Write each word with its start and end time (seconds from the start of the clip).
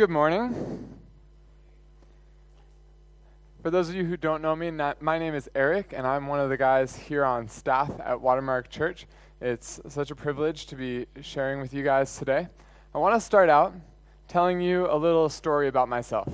Good 0.00 0.08
morning. 0.08 0.88
For 3.62 3.70
those 3.70 3.90
of 3.90 3.94
you 3.94 4.06
who 4.06 4.16
don't 4.16 4.40
know 4.40 4.56
me, 4.56 4.70
my 4.70 5.18
name 5.18 5.34
is 5.34 5.50
Eric, 5.54 5.92
and 5.94 6.06
I'm 6.06 6.26
one 6.26 6.40
of 6.40 6.48
the 6.48 6.56
guys 6.56 6.96
here 6.96 7.22
on 7.22 7.46
staff 7.48 7.90
at 8.02 8.18
Watermark 8.18 8.70
Church. 8.70 9.06
It's 9.42 9.78
such 9.88 10.10
a 10.10 10.14
privilege 10.14 10.64
to 10.68 10.74
be 10.74 11.04
sharing 11.20 11.60
with 11.60 11.74
you 11.74 11.84
guys 11.84 12.16
today. 12.16 12.48
I 12.94 12.98
want 12.98 13.14
to 13.14 13.20
start 13.20 13.50
out 13.50 13.74
telling 14.26 14.62
you 14.62 14.90
a 14.90 14.96
little 14.96 15.28
story 15.28 15.68
about 15.68 15.86
myself. 15.86 16.32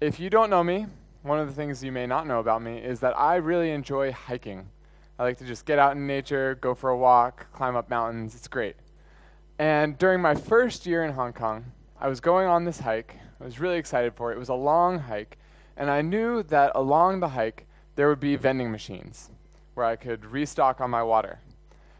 If 0.00 0.18
you 0.18 0.28
don't 0.28 0.50
know 0.50 0.64
me, 0.64 0.86
one 1.22 1.38
of 1.38 1.46
the 1.46 1.54
things 1.54 1.84
you 1.84 1.92
may 1.92 2.08
not 2.08 2.26
know 2.26 2.40
about 2.40 2.62
me 2.62 2.78
is 2.78 2.98
that 2.98 3.16
I 3.16 3.36
really 3.36 3.70
enjoy 3.70 4.10
hiking. 4.10 4.66
I 5.20 5.22
like 5.22 5.38
to 5.38 5.44
just 5.44 5.66
get 5.66 5.78
out 5.78 5.92
in 5.92 6.04
nature, 6.08 6.56
go 6.56 6.74
for 6.74 6.90
a 6.90 6.98
walk, 6.98 7.46
climb 7.52 7.76
up 7.76 7.88
mountains. 7.88 8.34
It's 8.34 8.48
great. 8.48 8.74
And 9.56 9.96
during 9.96 10.20
my 10.20 10.34
first 10.34 10.84
year 10.84 11.04
in 11.04 11.12
Hong 11.12 11.32
Kong, 11.32 11.66
I 11.98 12.08
was 12.08 12.20
going 12.20 12.46
on 12.46 12.64
this 12.64 12.80
hike. 12.80 13.16
I 13.40 13.44
was 13.44 13.58
really 13.58 13.78
excited 13.78 14.14
for 14.14 14.30
it. 14.30 14.36
It 14.36 14.38
was 14.38 14.50
a 14.50 14.54
long 14.54 14.98
hike, 14.98 15.38
and 15.78 15.90
I 15.90 16.02
knew 16.02 16.42
that 16.42 16.72
along 16.74 17.20
the 17.20 17.30
hike 17.30 17.66
there 17.94 18.08
would 18.10 18.20
be 18.20 18.36
vending 18.36 18.70
machines 18.70 19.30
where 19.72 19.86
I 19.86 19.96
could 19.96 20.26
restock 20.26 20.82
on 20.82 20.90
my 20.90 21.02
water. 21.02 21.40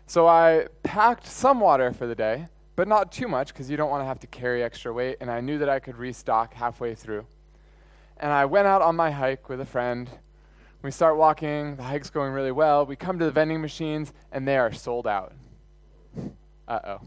So 0.06 0.29
I 0.29 0.67
packed 0.83 1.27
some 1.27 1.61
water 1.61 1.93
for 1.95 2.06
the 2.06 2.15
day, 2.15 2.47
but 2.75 2.89
not 2.89 3.11
too 3.11 3.27
much 3.27 3.55
because 3.55 3.70
you 3.70 3.79
don't 3.79 3.89
want 3.89 4.03
to 4.03 4.06
have 4.06 4.20
to 4.20 4.27
carry 4.27 4.62
extra 4.62 4.93
weight, 4.93 5.17
and 5.23 5.30
I 5.30 5.41
knew 5.41 5.56
that 5.59 5.69
I 5.70 5.79
could 5.79 5.97
restock 5.97 6.53
halfway 6.53 6.95
through. 6.95 7.27
And 8.19 8.31
I 8.33 8.45
went 8.45 8.67
out 8.67 8.83
on 8.83 8.97
my 8.97 9.11
hike 9.11 9.48
with 9.48 9.62
a 9.62 9.67
friend. 9.67 10.11
We 10.83 10.91
start 10.91 11.17
walking, 11.17 11.77
the 11.77 11.83
hike's 11.83 12.11
going 12.11 12.33
really 12.33 12.53
well. 12.53 12.84
We 12.84 12.97
come 12.97 13.19
to 13.19 13.25
the 13.25 13.31
vending 13.31 13.62
machines, 13.62 14.12
and 14.31 14.47
they 14.47 14.59
are 14.59 14.73
sold 14.75 15.06
out. 15.06 15.33
uh 16.69 16.81
oh 16.84 17.01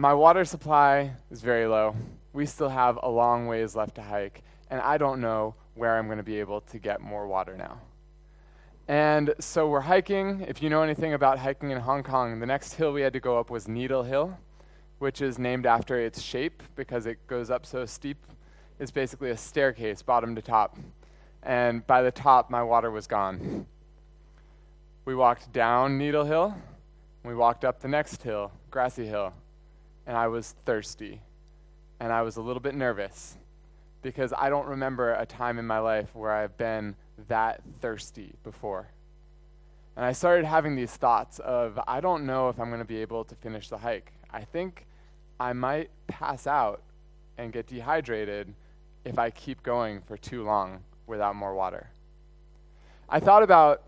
my 0.00 0.14
water 0.14 0.46
supply 0.46 1.12
is 1.30 1.42
very 1.42 1.66
low. 1.66 1.94
We 2.32 2.46
still 2.46 2.70
have 2.70 2.98
a 3.02 3.08
long 3.10 3.46
ways 3.46 3.76
left 3.76 3.96
to 3.96 4.02
hike, 4.02 4.42
and 4.70 4.80
I 4.80 4.96
don't 4.96 5.20
know 5.20 5.54
where 5.74 5.98
I'm 5.98 6.06
going 6.06 6.16
to 6.16 6.24
be 6.24 6.40
able 6.40 6.62
to 6.62 6.78
get 6.78 7.02
more 7.02 7.26
water 7.26 7.54
now. 7.54 7.82
And 8.88 9.34
so 9.40 9.68
we're 9.68 9.82
hiking. 9.82 10.46
If 10.48 10.62
you 10.62 10.70
know 10.70 10.82
anything 10.82 11.12
about 11.12 11.38
hiking 11.38 11.70
in 11.70 11.78
Hong 11.80 12.02
Kong, 12.02 12.40
the 12.40 12.46
next 12.46 12.72
hill 12.72 12.94
we 12.94 13.02
had 13.02 13.12
to 13.12 13.20
go 13.20 13.38
up 13.38 13.50
was 13.50 13.68
Needle 13.68 14.02
Hill, 14.02 14.38
which 15.00 15.20
is 15.20 15.38
named 15.38 15.66
after 15.66 16.00
its 16.00 16.22
shape 16.22 16.62
because 16.76 17.04
it 17.04 17.18
goes 17.26 17.50
up 17.50 17.66
so 17.66 17.84
steep. 17.84 18.26
It's 18.78 18.90
basically 18.90 19.28
a 19.28 19.36
staircase, 19.36 20.00
bottom 20.00 20.34
to 20.34 20.40
top. 20.40 20.78
And 21.42 21.86
by 21.86 22.00
the 22.00 22.10
top, 22.10 22.48
my 22.48 22.62
water 22.62 22.90
was 22.90 23.06
gone. 23.06 23.66
We 25.04 25.14
walked 25.14 25.52
down 25.52 25.98
Needle 25.98 26.24
Hill. 26.24 26.56
We 27.22 27.34
walked 27.34 27.66
up 27.66 27.80
the 27.80 27.88
next 27.88 28.22
hill, 28.22 28.50
Grassy 28.70 29.04
Hill 29.04 29.34
and 30.06 30.16
I 30.16 30.28
was 30.28 30.54
thirsty. 30.64 31.22
And 31.98 32.12
I 32.12 32.22
was 32.22 32.36
a 32.36 32.42
little 32.42 32.60
bit 32.60 32.74
nervous 32.74 33.36
because 34.02 34.32
I 34.36 34.48
don't 34.48 34.66
remember 34.66 35.12
a 35.14 35.26
time 35.26 35.58
in 35.58 35.66
my 35.66 35.78
life 35.78 36.14
where 36.14 36.32
I've 36.32 36.56
been 36.56 36.96
that 37.28 37.60
thirsty 37.80 38.34
before. 38.42 38.88
And 39.96 40.04
I 40.04 40.12
started 40.12 40.46
having 40.46 40.76
these 40.76 40.92
thoughts 40.92 41.40
of 41.40 41.78
I 41.86 42.00
don't 42.00 42.24
know 42.24 42.48
if 42.48 42.58
I'm 42.58 42.68
going 42.68 42.80
to 42.80 42.86
be 42.86 43.02
able 43.02 43.24
to 43.24 43.34
finish 43.34 43.68
the 43.68 43.78
hike. 43.78 44.12
I 44.30 44.44
think 44.44 44.86
I 45.38 45.52
might 45.52 45.90
pass 46.06 46.46
out 46.46 46.82
and 47.36 47.52
get 47.52 47.66
dehydrated 47.66 48.54
if 49.04 49.18
I 49.18 49.30
keep 49.30 49.62
going 49.62 50.00
for 50.02 50.16
too 50.16 50.44
long 50.44 50.80
without 51.06 51.34
more 51.36 51.54
water. 51.54 51.90
I 53.08 53.20
thought 53.20 53.42
about, 53.42 53.82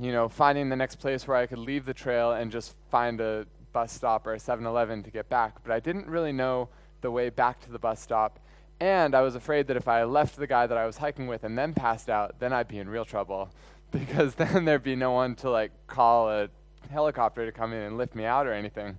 you 0.00 0.12
know, 0.12 0.28
finding 0.28 0.68
the 0.68 0.76
next 0.76 0.96
place 0.96 1.28
where 1.28 1.36
I 1.36 1.46
could 1.46 1.58
leave 1.58 1.84
the 1.84 1.94
trail 1.94 2.32
and 2.32 2.50
just 2.50 2.74
find 2.90 3.20
a 3.20 3.46
bus 3.76 3.92
stop 3.92 4.26
or 4.26 4.32
a 4.32 4.40
7 4.40 4.64
Eleven 4.64 5.02
to 5.02 5.10
get 5.10 5.28
back, 5.28 5.62
but 5.62 5.70
I 5.70 5.80
didn't 5.80 6.06
really 6.06 6.32
know 6.32 6.70
the 7.02 7.10
way 7.10 7.28
back 7.28 7.60
to 7.60 7.70
the 7.70 7.78
bus 7.78 8.00
stop. 8.00 8.40
And 8.80 9.14
I 9.14 9.20
was 9.20 9.34
afraid 9.34 9.66
that 9.66 9.76
if 9.76 9.86
I 9.86 10.04
left 10.04 10.36
the 10.36 10.46
guy 10.46 10.66
that 10.66 10.78
I 10.78 10.86
was 10.86 10.96
hiking 10.96 11.26
with 11.26 11.44
and 11.44 11.58
then 11.58 11.74
passed 11.74 12.08
out, 12.08 12.40
then 12.40 12.54
I'd 12.54 12.68
be 12.68 12.78
in 12.78 12.88
real 12.88 13.04
trouble 13.04 13.50
because 13.90 14.36
then 14.36 14.64
there'd 14.64 14.82
be 14.82 14.96
no 14.96 15.10
one 15.12 15.34
to 15.36 15.50
like 15.50 15.72
call 15.88 16.30
a 16.30 16.48
helicopter 16.88 17.44
to 17.44 17.52
come 17.52 17.74
in 17.74 17.82
and 17.82 17.98
lift 17.98 18.14
me 18.14 18.24
out 18.24 18.46
or 18.46 18.54
anything. 18.54 18.96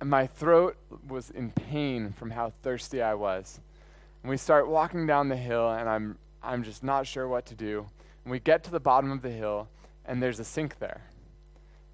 And 0.00 0.08
my 0.08 0.26
throat 0.26 0.78
was 1.06 1.28
in 1.28 1.50
pain 1.50 2.14
from 2.14 2.30
how 2.30 2.54
thirsty 2.62 3.02
I 3.02 3.12
was. 3.12 3.60
And 4.22 4.30
we 4.30 4.38
start 4.38 4.66
walking 4.66 5.06
down 5.06 5.28
the 5.28 5.36
hill 5.36 5.72
and 5.72 5.90
I'm 5.90 6.16
I'm 6.42 6.62
just 6.62 6.82
not 6.82 7.06
sure 7.06 7.28
what 7.28 7.44
to 7.46 7.54
do. 7.54 7.84
And 8.24 8.30
we 8.32 8.40
get 8.40 8.64
to 8.64 8.70
the 8.70 8.80
bottom 8.80 9.12
of 9.12 9.20
the 9.20 9.30
hill 9.30 9.68
and 10.06 10.22
there's 10.22 10.40
a 10.40 10.44
sink 10.44 10.78
there 10.78 11.02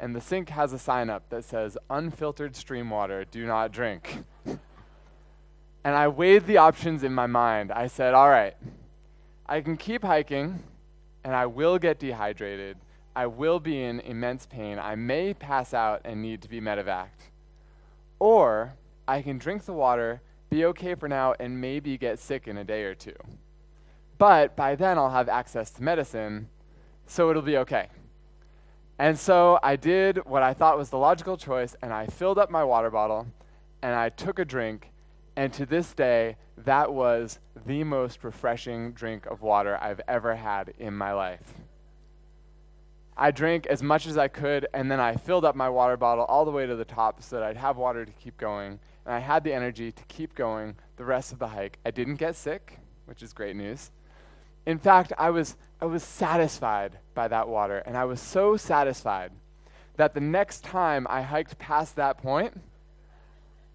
and 0.02 0.16
the 0.16 0.20
sink 0.20 0.48
has 0.48 0.72
a 0.72 0.80
sign 0.80 1.08
up 1.08 1.28
that 1.30 1.44
says, 1.44 1.78
Unfiltered 1.88 2.56
stream 2.56 2.90
water, 2.90 3.24
do 3.24 3.46
not 3.46 3.70
drink. 3.70 4.24
and 4.44 4.58
I 5.84 6.08
weighed 6.08 6.46
the 6.46 6.56
options 6.56 7.04
in 7.04 7.14
my 7.14 7.28
mind. 7.28 7.70
I 7.70 7.86
said, 7.86 8.12
All 8.12 8.28
right, 8.28 8.56
I 9.46 9.60
can 9.60 9.76
keep 9.76 10.02
hiking, 10.02 10.64
and 11.22 11.36
I 11.36 11.46
will 11.46 11.78
get 11.78 12.00
dehydrated. 12.00 12.78
I 13.14 13.26
will 13.26 13.60
be 13.60 13.80
in 13.80 14.00
immense 14.00 14.44
pain. 14.44 14.80
I 14.80 14.96
may 14.96 15.34
pass 15.34 15.72
out 15.72 16.00
and 16.04 16.20
need 16.20 16.42
to 16.42 16.48
be 16.48 16.60
medevaced. 16.60 17.30
Or 18.18 18.74
I 19.06 19.22
can 19.22 19.38
drink 19.38 19.66
the 19.66 19.72
water, 19.72 20.20
be 20.50 20.64
okay 20.64 20.96
for 20.96 21.08
now, 21.08 21.34
and 21.38 21.60
maybe 21.60 21.96
get 21.96 22.18
sick 22.18 22.48
in 22.48 22.56
a 22.56 22.64
day 22.64 22.82
or 22.82 22.96
two. 22.96 23.14
But 24.18 24.56
by 24.56 24.74
then, 24.74 24.98
I'll 24.98 25.10
have 25.10 25.28
access 25.28 25.70
to 25.72 25.82
medicine, 25.82 26.48
so 27.06 27.30
it'll 27.30 27.42
be 27.42 27.58
okay. 27.58 27.86
And 29.02 29.18
so 29.18 29.58
I 29.64 29.74
did 29.74 30.18
what 30.26 30.44
I 30.44 30.54
thought 30.54 30.78
was 30.78 30.90
the 30.90 30.96
logical 30.96 31.36
choice, 31.36 31.74
and 31.82 31.92
I 31.92 32.06
filled 32.06 32.38
up 32.38 32.52
my 32.52 32.62
water 32.62 32.88
bottle 32.88 33.26
and 33.82 33.96
I 33.96 34.10
took 34.10 34.38
a 34.38 34.44
drink. 34.44 34.92
And 35.34 35.52
to 35.54 35.66
this 35.66 35.92
day, 35.92 36.36
that 36.58 36.92
was 36.92 37.40
the 37.66 37.82
most 37.82 38.22
refreshing 38.22 38.92
drink 38.92 39.26
of 39.26 39.42
water 39.42 39.76
I've 39.82 40.00
ever 40.06 40.36
had 40.36 40.74
in 40.78 40.94
my 40.94 41.12
life. 41.14 41.52
I 43.16 43.32
drank 43.32 43.66
as 43.66 43.82
much 43.82 44.06
as 44.06 44.16
I 44.16 44.28
could, 44.28 44.68
and 44.72 44.88
then 44.88 45.00
I 45.00 45.16
filled 45.16 45.44
up 45.44 45.56
my 45.56 45.68
water 45.68 45.96
bottle 45.96 46.24
all 46.26 46.44
the 46.44 46.52
way 46.52 46.64
to 46.64 46.76
the 46.76 46.84
top 46.84 47.24
so 47.24 47.34
that 47.34 47.42
I'd 47.42 47.56
have 47.56 47.76
water 47.78 48.04
to 48.04 48.12
keep 48.12 48.36
going. 48.36 48.78
And 49.04 49.12
I 49.16 49.18
had 49.18 49.42
the 49.42 49.52
energy 49.52 49.90
to 49.90 50.04
keep 50.04 50.36
going 50.36 50.76
the 50.94 51.04
rest 51.04 51.32
of 51.32 51.40
the 51.40 51.48
hike. 51.48 51.80
I 51.84 51.90
didn't 51.90 52.18
get 52.20 52.36
sick, 52.36 52.78
which 53.06 53.20
is 53.20 53.32
great 53.32 53.56
news. 53.56 53.90
In 54.64 54.78
fact, 54.78 55.12
I 55.18 55.30
was, 55.30 55.56
I 55.82 55.86
was 55.86 56.04
satisfied 56.04 56.96
by 57.12 57.26
that 57.26 57.48
water, 57.48 57.78
and 57.78 57.96
I 57.96 58.04
was 58.04 58.20
so 58.20 58.56
satisfied 58.56 59.32
that 59.96 60.14
the 60.14 60.20
next 60.20 60.62
time 60.62 61.08
I 61.10 61.22
hiked 61.22 61.58
past 61.58 61.96
that 61.96 62.18
point, 62.18 62.60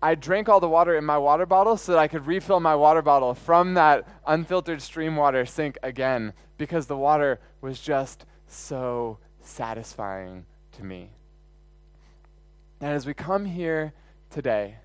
I 0.01 0.16
drank 0.16 0.47
all 0.47 0.62
the 0.62 0.69
water 0.69 0.96
in 0.96 1.03
my 1.03 1.17
water 1.17 1.46
bottle 1.46 1.75
so 1.75 1.91
that 1.91 2.00
I 2.00 2.07
could 2.07 2.25
refill 2.25 2.62
my 2.62 2.75
water 2.75 3.01
bottle 3.01 3.34
from 3.34 3.73
that 3.73 4.07
unfiltered 4.25 4.81
stream 4.81 5.17
water 5.17 5.46
sink 5.46 5.78
again 5.84 6.31
because 6.57 6.88
the 6.88 6.96
water 6.96 7.41
was 7.59 7.81
just 7.81 8.25
so 8.47 9.17
satisfying 9.41 10.46
to 10.78 10.85
me. 10.85 11.09
And 12.79 12.91
as 12.91 13.06
we 13.06 13.16
come 13.16 13.44
here 13.44 13.91
today, 14.29 14.78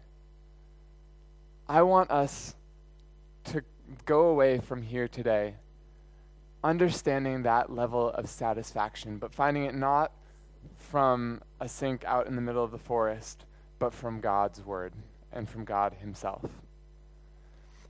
I 1.69 1.83
want 1.83 2.11
us 2.11 2.57
to 3.45 3.63
go 4.07 4.23
away 4.23 4.59
from 4.59 4.83
here 4.83 5.07
today 5.07 5.55
understanding 6.65 7.43
that 7.43 7.73
level 7.73 8.11
of 8.11 8.29
satisfaction, 8.29 9.19
but 9.19 9.35
finding 9.35 9.65
it 9.65 9.75
not 9.75 10.13
from 10.77 11.41
a 11.61 11.69
sink 11.69 12.05
out 12.05 12.27
in 12.27 12.37
the 12.37 12.43
middle 12.43 12.63
of 12.63 12.71
the 12.71 12.79
forest, 12.79 13.45
but 13.79 13.93
from 13.93 14.21
God's 14.21 14.61
Word 14.61 14.93
and 15.33 15.49
from 15.49 15.65
God 15.65 15.95
Himself. 16.01 16.45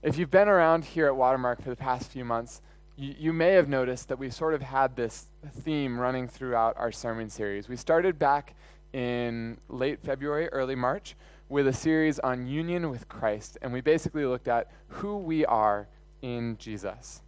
If 0.03 0.19
you've 0.19 0.31
been 0.31 0.49
around 0.49 0.85
here 0.85 1.07
at 1.07 1.17
Watermark 1.17 1.63
for 1.63 1.71
the 1.71 1.77
past 1.77 2.11
few 2.11 2.25
months, 2.25 2.61
you, 2.97 3.15
you 3.19 3.33
may 3.33 3.53
have 3.53 3.69
noticed 3.69 4.09
that 4.09 4.19
we've 4.19 4.35
sort 4.35 4.55
of 4.55 4.63
had 4.63 4.97
this 4.97 5.27
theme 5.61 5.99
running 5.99 6.29
throughout 6.29 6.77
our 6.77 6.93
sermon 6.93 7.29
series. 7.29 7.69
We 7.69 7.77
started 7.77 8.19
back 8.19 8.55
in 8.93 9.59
late 9.69 10.01
February, 10.01 10.49
early 10.49 10.75
March, 10.75 11.15
with 11.49 11.67
a 11.67 11.73
series 11.73 12.19
on 12.19 12.47
union 12.47 12.91
with 12.91 13.09
Christ, 13.09 13.59
and 13.63 13.73
we 13.73 13.81
basically 13.81 14.25
looked 14.25 14.49
at 14.49 14.71
who 14.89 15.19
we 15.19 15.45
are 15.45 15.87
in 16.23 16.57
Jesus. 16.59 17.23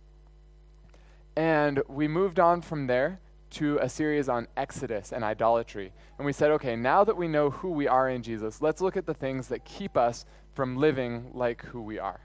And 1.37 1.83
we 1.89 2.07
moved 2.09 2.39
on 2.39 2.63
from 2.63 2.87
there 2.87 3.21
to 3.51 3.79
a 3.79 3.89
series 3.89 4.29
on 4.29 4.49
Exodus 4.57 5.13
and 5.13 5.23
idolatry. 5.23 5.93
And 6.19 6.27
we 6.27 6.33
said, 6.33 6.51
okay, 6.53 6.77
now 6.77 7.05
that 7.05 7.17
we 7.17 7.29
know 7.29 7.51
who 7.51 7.71
we 7.71 7.87
are 7.87 8.09
in 8.09 8.23
Jesus, 8.23 8.61
let's 8.61 8.81
look 8.81 8.97
at 8.97 9.07
the 9.07 9.15
things 9.15 9.49
that 9.49 9.65
keep 9.65 9.97
us 9.97 10.25
from 10.55 10.77
living 10.77 11.31
like 11.33 11.63
who 11.67 11.81
we 11.81 11.99
are. 11.99 12.21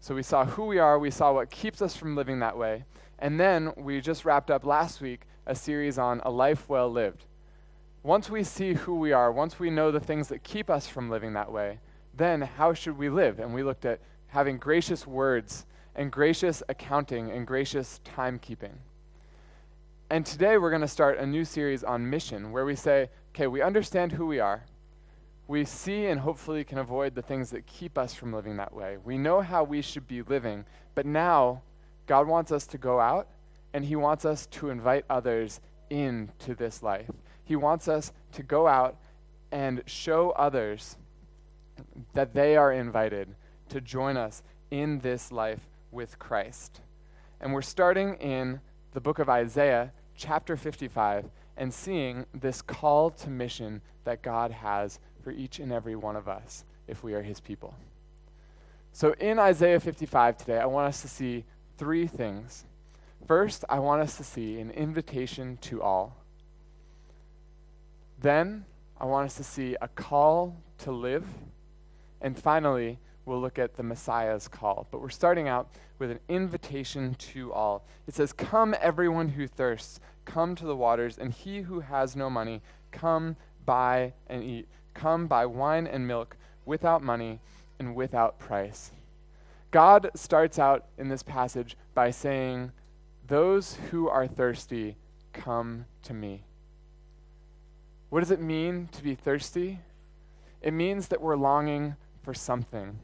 So 0.00 0.14
we 0.14 0.22
saw 0.22 0.44
who 0.44 0.66
we 0.66 0.78
are, 0.78 0.98
we 0.98 1.10
saw 1.10 1.32
what 1.32 1.50
keeps 1.50 1.80
us 1.80 1.96
from 1.96 2.14
living 2.14 2.40
that 2.40 2.56
way. 2.56 2.84
And 3.18 3.40
then 3.40 3.72
we 3.76 4.00
just 4.00 4.24
wrapped 4.24 4.50
up 4.50 4.64
last 4.64 5.00
week 5.00 5.22
a 5.46 5.54
series 5.54 5.98
on 5.98 6.20
a 6.24 6.30
life 6.30 6.68
well 6.68 6.90
lived. 6.90 7.24
Once 8.02 8.30
we 8.30 8.44
see 8.44 8.74
who 8.74 8.96
we 8.96 9.12
are, 9.12 9.32
once 9.32 9.58
we 9.58 9.70
know 9.70 9.90
the 9.90 10.00
things 10.00 10.28
that 10.28 10.44
keep 10.44 10.70
us 10.70 10.86
from 10.86 11.10
living 11.10 11.32
that 11.32 11.50
way, 11.50 11.80
then 12.14 12.42
how 12.42 12.72
should 12.72 12.96
we 12.96 13.08
live? 13.08 13.38
And 13.38 13.52
we 13.52 13.62
looked 13.62 13.84
at 13.84 14.00
having 14.28 14.58
gracious 14.58 15.06
words 15.06 15.66
and 15.96 16.12
gracious 16.12 16.62
accounting 16.68 17.30
and 17.30 17.46
gracious 17.46 18.00
timekeeping. 18.04 18.74
And 20.10 20.24
today 20.24 20.58
we're 20.58 20.70
going 20.70 20.82
to 20.82 20.88
start 20.88 21.18
a 21.18 21.26
new 21.26 21.44
series 21.44 21.82
on 21.82 22.08
mission 22.08 22.52
where 22.52 22.64
we 22.64 22.76
say, 22.76 23.08
okay, 23.34 23.46
we 23.48 23.62
understand 23.62 24.12
who 24.12 24.26
we 24.26 24.38
are. 24.38 24.64
we 25.48 25.64
see 25.64 26.06
and 26.06 26.20
hopefully 26.20 26.64
can 26.64 26.78
avoid 26.78 27.14
the 27.14 27.22
things 27.22 27.50
that 27.50 27.66
keep 27.66 27.96
us 27.96 28.12
from 28.12 28.32
living 28.32 28.56
that 28.56 28.74
way. 28.74 28.98
We 29.04 29.16
know 29.16 29.40
how 29.40 29.62
we 29.64 29.80
should 29.80 30.06
be 30.06 30.22
living, 30.22 30.64
but 30.94 31.06
now 31.06 31.62
God 32.06 32.26
wants 32.26 32.50
us 32.50 32.66
to 32.68 32.78
go 32.78 33.00
out 33.00 33.28
and 33.72 33.84
He 33.84 33.96
wants 33.96 34.24
us 34.24 34.46
to 34.46 34.70
invite 34.70 35.04
others 35.08 35.60
into 35.88 36.54
this 36.54 36.82
life. 36.82 37.10
He 37.44 37.56
wants 37.56 37.86
us 37.86 38.12
to 38.32 38.42
go 38.42 38.66
out 38.66 38.96
and 39.52 39.82
show 39.86 40.30
others 40.30 40.96
that 42.12 42.34
they 42.34 42.56
are 42.56 42.72
invited 42.72 43.28
to 43.68 43.80
join 43.80 44.16
us 44.16 44.42
in 44.70 44.98
this 44.98 45.30
life 45.30 45.60
with 45.96 46.18
Christ. 46.20 46.80
And 47.40 47.52
we're 47.52 47.62
starting 47.62 48.14
in 48.16 48.60
the 48.92 49.00
book 49.00 49.18
of 49.18 49.28
Isaiah, 49.28 49.92
chapter 50.14 50.56
55, 50.56 51.24
and 51.56 51.72
seeing 51.72 52.26
this 52.32 52.62
call 52.62 53.10
to 53.10 53.30
mission 53.30 53.80
that 54.04 54.22
God 54.22 54.52
has 54.52 55.00
for 55.24 55.32
each 55.32 55.58
and 55.58 55.72
every 55.72 55.96
one 55.96 56.14
of 56.14 56.28
us 56.28 56.64
if 56.86 57.02
we 57.02 57.14
are 57.14 57.22
his 57.22 57.40
people. 57.40 57.74
So 58.92 59.14
in 59.18 59.38
Isaiah 59.38 59.80
55 59.80 60.36
today, 60.36 60.58
I 60.58 60.66
want 60.66 60.86
us 60.86 61.02
to 61.02 61.08
see 61.08 61.44
three 61.78 62.06
things. 62.06 62.64
First, 63.26 63.64
I 63.68 63.78
want 63.78 64.02
us 64.02 64.16
to 64.18 64.24
see 64.24 64.60
an 64.60 64.70
invitation 64.70 65.58
to 65.62 65.82
all. 65.82 66.16
Then, 68.20 68.64
I 69.00 69.06
want 69.06 69.26
us 69.26 69.34
to 69.36 69.44
see 69.44 69.76
a 69.80 69.88
call 69.88 70.56
to 70.78 70.92
live. 70.92 71.26
And 72.20 72.38
finally, 72.38 72.98
we'll 73.26 73.40
look 73.40 73.58
at 73.58 73.76
the 73.76 73.82
Messiah's 73.82 74.48
call. 74.48 74.86
But 74.90 75.02
we're 75.02 75.10
starting 75.10 75.48
out 75.48 75.68
with 75.98 76.10
an 76.10 76.20
invitation 76.28 77.14
to 77.14 77.52
all. 77.52 77.84
It 78.06 78.14
says, 78.14 78.32
Come, 78.32 78.74
everyone 78.80 79.28
who 79.28 79.46
thirsts, 79.46 80.00
come 80.24 80.54
to 80.54 80.64
the 80.64 80.76
waters, 80.76 81.18
and 81.18 81.32
he 81.32 81.60
who 81.60 81.80
has 81.80 82.16
no 82.16 82.30
money, 82.30 82.62
come 82.92 83.36
buy 83.66 84.14
and 84.28 84.42
eat. 84.42 84.68
Come 84.94 85.26
buy 85.26 85.44
wine 85.44 85.86
and 85.86 86.06
milk 86.06 86.36
without 86.64 87.02
money 87.02 87.40
and 87.78 87.94
without 87.94 88.38
price. 88.38 88.92
God 89.70 90.10
starts 90.14 90.58
out 90.58 90.86
in 90.96 91.08
this 91.08 91.22
passage 91.22 91.76
by 91.94 92.10
saying, 92.10 92.72
Those 93.26 93.76
who 93.90 94.08
are 94.08 94.26
thirsty, 94.26 94.96
come 95.32 95.84
to 96.04 96.14
me. 96.14 96.44
What 98.08 98.20
does 98.20 98.30
it 98.30 98.40
mean 98.40 98.88
to 98.92 99.02
be 99.02 99.14
thirsty? 99.14 99.80
It 100.62 100.72
means 100.72 101.08
that 101.08 101.20
we're 101.20 101.36
longing 101.36 101.96
for 102.22 102.32
something. 102.32 102.98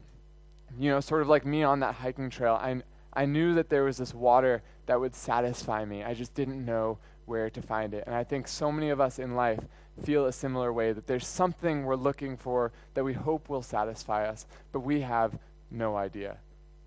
You 0.77 0.89
know, 0.89 0.99
sort 0.99 1.21
of 1.21 1.27
like 1.27 1.45
me 1.45 1.63
on 1.63 1.79
that 1.81 1.95
hiking 1.95 2.29
trail. 2.29 2.53
I, 2.53 2.81
I 3.13 3.25
knew 3.25 3.53
that 3.55 3.69
there 3.69 3.83
was 3.83 3.97
this 3.97 4.13
water 4.13 4.63
that 4.85 4.99
would 4.99 5.15
satisfy 5.15 5.85
me. 5.85 6.03
I 6.03 6.13
just 6.13 6.33
didn't 6.33 6.63
know 6.63 6.97
where 7.25 7.49
to 7.49 7.61
find 7.61 7.93
it. 7.93 8.03
And 8.05 8.15
I 8.15 8.23
think 8.23 8.47
so 8.47 8.71
many 8.71 8.89
of 8.89 8.99
us 8.99 9.19
in 9.19 9.35
life 9.35 9.59
feel 10.03 10.25
a 10.25 10.31
similar 10.31 10.73
way 10.73 10.91
that 10.91 11.07
there's 11.07 11.27
something 11.27 11.83
we're 11.83 11.95
looking 11.95 12.35
for 12.35 12.71
that 12.95 13.03
we 13.03 13.13
hope 13.13 13.49
will 13.49 13.61
satisfy 13.61 14.27
us, 14.27 14.45
but 14.71 14.79
we 14.79 15.01
have 15.01 15.37
no 15.69 15.95
idea 15.95 16.37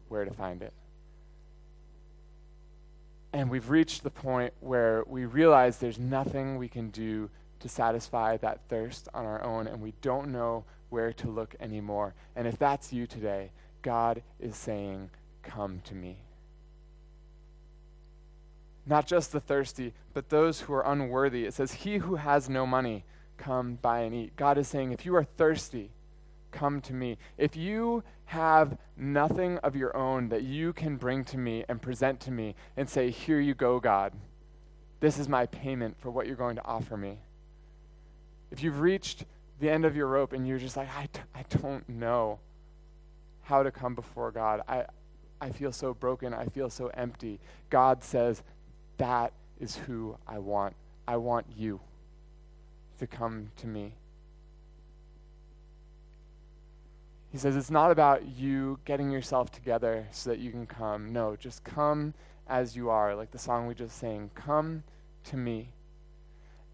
where 0.08 0.24
to 0.24 0.32
find 0.32 0.62
it. 0.62 0.72
And 3.32 3.50
we've 3.50 3.70
reached 3.70 4.02
the 4.02 4.10
point 4.10 4.52
where 4.60 5.04
we 5.06 5.24
realize 5.24 5.78
there's 5.78 5.98
nothing 5.98 6.56
we 6.56 6.68
can 6.68 6.90
do 6.90 7.30
to 7.60 7.68
satisfy 7.68 8.36
that 8.38 8.60
thirst 8.68 9.08
on 9.14 9.24
our 9.24 9.42
own, 9.42 9.66
and 9.66 9.80
we 9.80 9.94
don't 10.00 10.32
know 10.32 10.64
where 10.88 11.12
to 11.12 11.28
look 11.28 11.54
anymore. 11.60 12.14
And 12.34 12.46
if 12.46 12.58
that's 12.58 12.92
you 12.92 13.06
today, 13.06 13.50
God 13.86 14.24
is 14.40 14.56
saying, 14.56 15.10
Come 15.44 15.80
to 15.84 15.94
me. 15.94 16.18
Not 18.84 19.06
just 19.06 19.30
the 19.30 19.38
thirsty, 19.38 19.94
but 20.12 20.28
those 20.28 20.62
who 20.62 20.72
are 20.74 20.84
unworthy. 20.84 21.44
It 21.44 21.54
says, 21.54 21.72
He 21.72 21.98
who 21.98 22.16
has 22.16 22.48
no 22.48 22.66
money, 22.66 23.04
come 23.36 23.76
buy 23.80 24.00
and 24.00 24.12
eat. 24.12 24.34
God 24.34 24.58
is 24.58 24.66
saying, 24.66 24.90
If 24.90 25.06
you 25.06 25.14
are 25.14 25.22
thirsty, 25.22 25.92
come 26.50 26.80
to 26.80 26.92
me. 26.92 27.16
If 27.38 27.56
you 27.56 28.02
have 28.24 28.76
nothing 28.96 29.58
of 29.58 29.76
your 29.76 29.96
own 29.96 30.30
that 30.30 30.42
you 30.42 30.72
can 30.72 30.96
bring 30.96 31.22
to 31.26 31.38
me 31.38 31.64
and 31.68 31.80
present 31.80 32.18
to 32.22 32.32
me 32.32 32.56
and 32.76 32.90
say, 32.90 33.10
Here 33.10 33.38
you 33.38 33.54
go, 33.54 33.78
God, 33.78 34.14
this 34.98 35.16
is 35.16 35.28
my 35.28 35.46
payment 35.46 35.96
for 36.00 36.10
what 36.10 36.26
you're 36.26 36.34
going 36.34 36.56
to 36.56 36.64
offer 36.64 36.96
me 36.96 37.20
if 38.50 38.62
you've 38.62 38.80
reached 38.80 39.24
the 39.60 39.70
end 39.70 39.84
of 39.84 39.96
your 39.96 40.06
rope 40.06 40.32
and 40.32 40.46
you're 40.46 40.58
just 40.58 40.76
like, 40.76 40.88
I 40.96 41.06
t- 41.12 41.20
I 41.34 41.44
don't 41.62 41.88
know 41.88 42.40
how 43.46 43.62
to 43.62 43.70
come 43.70 43.94
before 43.94 44.32
God, 44.32 44.60
I, 44.66 44.86
I 45.40 45.50
feel 45.50 45.70
so 45.70 45.94
broken, 45.94 46.34
I 46.34 46.46
feel 46.46 46.68
so 46.68 46.88
empty, 46.88 47.38
God 47.70 48.02
says, 48.02 48.42
That 48.96 49.32
is 49.60 49.76
who 49.76 50.16
I 50.26 50.38
want. 50.38 50.74
I 51.06 51.16
want 51.16 51.46
you 51.56 51.78
to 52.98 53.06
come 53.06 53.52
to 53.58 53.68
me. 53.68 53.92
He 57.30 57.38
says, 57.38 57.54
It's 57.54 57.70
not 57.70 57.92
about 57.92 58.26
you 58.36 58.80
getting 58.84 59.12
yourself 59.12 59.52
together 59.52 60.08
so 60.10 60.30
that 60.30 60.40
you 60.40 60.50
can 60.50 60.66
come. 60.66 61.12
No, 61.12 61.36
just 61.36 61.62
come 61.62 62.14
as 62.48 62.74
you 62.74 62.90
are, 62.90 63.14
like 63.14 63.30
the 63.30 63.38
song 63.38 63.68
we 63.68 63.74
just 63.74 63.96
sang. 63.96 64.30
Come 64.34 64.82
to 65.24 65.36
me 65.36 65.68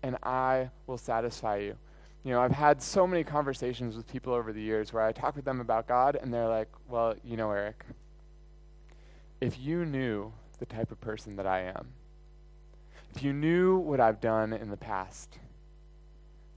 and 0.03 0.17
I 0.23 0.71
will 0.87 0.99
satisfy 0.99 1.59
you. 1.59 1.77
You 2.25 2.33
know, 2.33 2.41
I've 2.41 2.53
had 2.53 2.81
so 2.81 3.07
many 3.07 3.25
conversations 3.25 3.97
with 3.97 4.07
people 4.07 4.33
over 4.33 4.53
the 4.53 4.63
years 4.63 4.93
where 4.93 5.03
I 5.03 5.11
talk 5.11 5.35
with 5.35 5.45
them 5.45 5.61
about 5.61 5.89
God, 5.89 6.17
and 6.21 6.33
they're 6.33 6.49
like, 6.49 6.69
well, 6.89 7.15
you 7.25 7.37
know, 7.37 7.51
Eric, 7.51 7.85
if 9.41 9.59
you 9.59 9.85
knew 9.85 10.33
the 10.61 10.67
type 10.67 10.93
of 10.93 11.01
person 11.01 11.35
that 11.37 11.47
I 11.47 11.63
am, 11.63 11.89
if 13.15 13.25
you 13.25 13.33
knew 13.33 13.77
what 13.77 13.99
I've 13.99 14.21
done 14.21 14.53
in 14.53 14.71
the 14.71 14.77
past, 14.77 15.39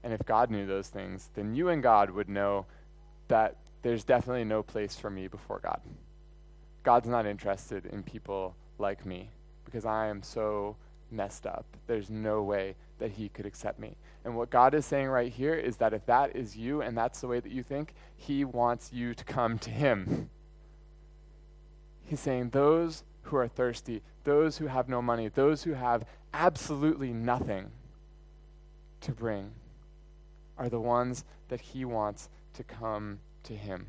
and 0.03 0.13
if 0.13 0.23
God 0.23 0.51
knew 0.51 0.67
those 0.67 0.87
things, 0.87 1.31
then 1.33 1.55
you 1.55 1.69
and 1.69 1.81
God 1.81 2.11
would 2.11 2.29
know 2.29 2.67
that 3.27 3.57
there's 3.81 4.03
definitely 4.03 4.43
no 4.43 4.61
place 4.61 4.95
for 4.95 5.09
me 5.09 5.27
before 5.27 5.59
God. 5.59 5.81
God's 6.83 7.07
not 7.07 7.25
interested 7.25 7.87
in 7.87 8.03
people 8.03 8.55
like 8.77 9.03
me 9.03 9.31
because 9.65 9.83
I 9.83 10.07
am 10.07 10.21
so 10.21 10.75
messed 11.11 11.45
up. 11.45 11.65
There's 11.87 12.09
no 12.09 12.41
way 12.41 12.75
that 12.99 13.11
he 13.11 13.29
could 13.29 13.45
accept 13.45 13.79
me. 13.79 13.95
And 14.23 14.35
what 14.35 14.49
God 14.49 14.73
is 14.73 14.85
saying 14.85 15.07
right 15.07 15.31
here 15.31 15.53
is 15.53 15.77
that 15.77 15.93
if 15.93 16.05
that 16.05 16.35
is 16.35 16.55
you 16.55 16.81
and 16.81 16.97
that's 16.97 17.21
the 17.21 17.27
way 17.27 17.39
that 17.39 17.51
you 17.51 17.63
think, 17.63 17.93
he 18.15 18.43
wants 18.43 18.91
you 18.93 19.13
to 19.13 19.23
come 19.23 19.59
to 19.59 19.69
him. 19.69 20.29
He's 22.03 22.19
saying, 22.19 22.49
Those 22.49 23.03
who 23.23 23.37
are 23.37 23.47
thirsty, 23.47 24.01
those 24.23 24.57
who 24.57 24.67
have 24.67 24.87
no 24.87 25.01
money, 25.01 25.27
those 25.27 25.63
who 25.63 25.73
have 25.73 26.05
absolutely 26.33 27.13
nothing 27.13 27.71
to 29.01 29.11
bring, 29.11 29.51
are 30.57 30.69
the 30.69 30.79
ones 30.79 31.25
that 31.49 31.61
he 31.61 31.85
wants 31.85 32.29
to 32.53 32.63
come 32.63 33.19
to 33.43 33.53
him. 33.53 33.85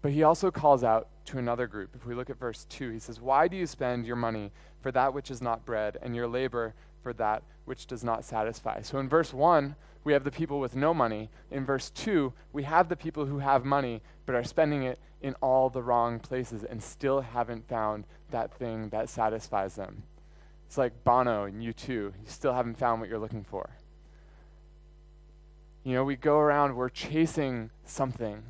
But 0.00 0.12
he 0.12 0.22
also 0.22 0.50
calls 0.50 0.84
out 0.84 1.08
to 1.26 1.38
another 1.38 1.66
group. 1.66 1.90
If 1.94 2.06
we 2.06 2.14
look 2.14 2.30
at 2.30 2.38
verse 2.38 2.66
2, 2.70 2.90
he 2.90 2.98
says, 2.98 3.20
Why 3.20 3.48
do 3.48 3.56
you 3.56 3.66
spend 3.66 4.06
your 4.06 4.16
money 4.16 4.52
for 4.80 4.92
that 4.92 5.12
which 5.12 5.30
is 5.30 5.42
not 5.42 5.64
bread, 5.64 5.98
and 6.02 6.14
your 6.14 6.28
labor 6.28 6.74
for 7.02 7.12
that 7.14 7.42
which 7.64 7.86
does 7.86 8.04
not 8.04 8.24
satisfy? 8.24 8.80
So 8.82 8.98
in 8.98 9.08
verse 9.08 9.34
1, 9.34 9.74
we 10.04 10.12
have 10.12 10.24
the 10.24 10.30
people 10.30 10.60
with 10.60 10.76
no 10.76 10.94
money. 10.94 11.28
In 11.50 11.64
verse 11.66 11.90
2, 11.90 12.32
we 12.52 12.62
have 12.62 12.88
the 12.88 12.96
people 12.96 13.26
who 13.26 13.40
have 13.40 13.64
money, 13.64 14.00
but 14.24 14.34
are 14.34 14.44
spending 14.44 14.84
it 14.84 14.98
in 15.20 15.34
all 15.42 15.68
the 15.68 15.82
wrong 15.82 16.20
places 16.20 16.64
and 16.64 16.82
still 16.82 17.20
haven't 17.20 17.68
found 17.68 18.06
that 18.30 18.52
thing 18.54 18.88
that 18.90 19.08
satisfies 19.08 19.74
them. 19.74 20.04
It's 20.66 20.78
like 20.78 21.02
Bono 21.02 21.44
and 21.44 21.62
U2. 21.62 21.88
You 21.88 22.12
still 22.26 22.52
haven't 22.52 22.78
found 22.78 23.00
what 23.00 23.08
you're 23.08 23.18
looking 23.18 23.44
for. 23.44 23.70
You 25.82 25.94
know, 25.94 26.04
we 26.04 26.16
go 26.16 26.38
around, 26.38 26.76
we're 26.76 26.90
chasing 26.90 27.70
something, 27.84 28.42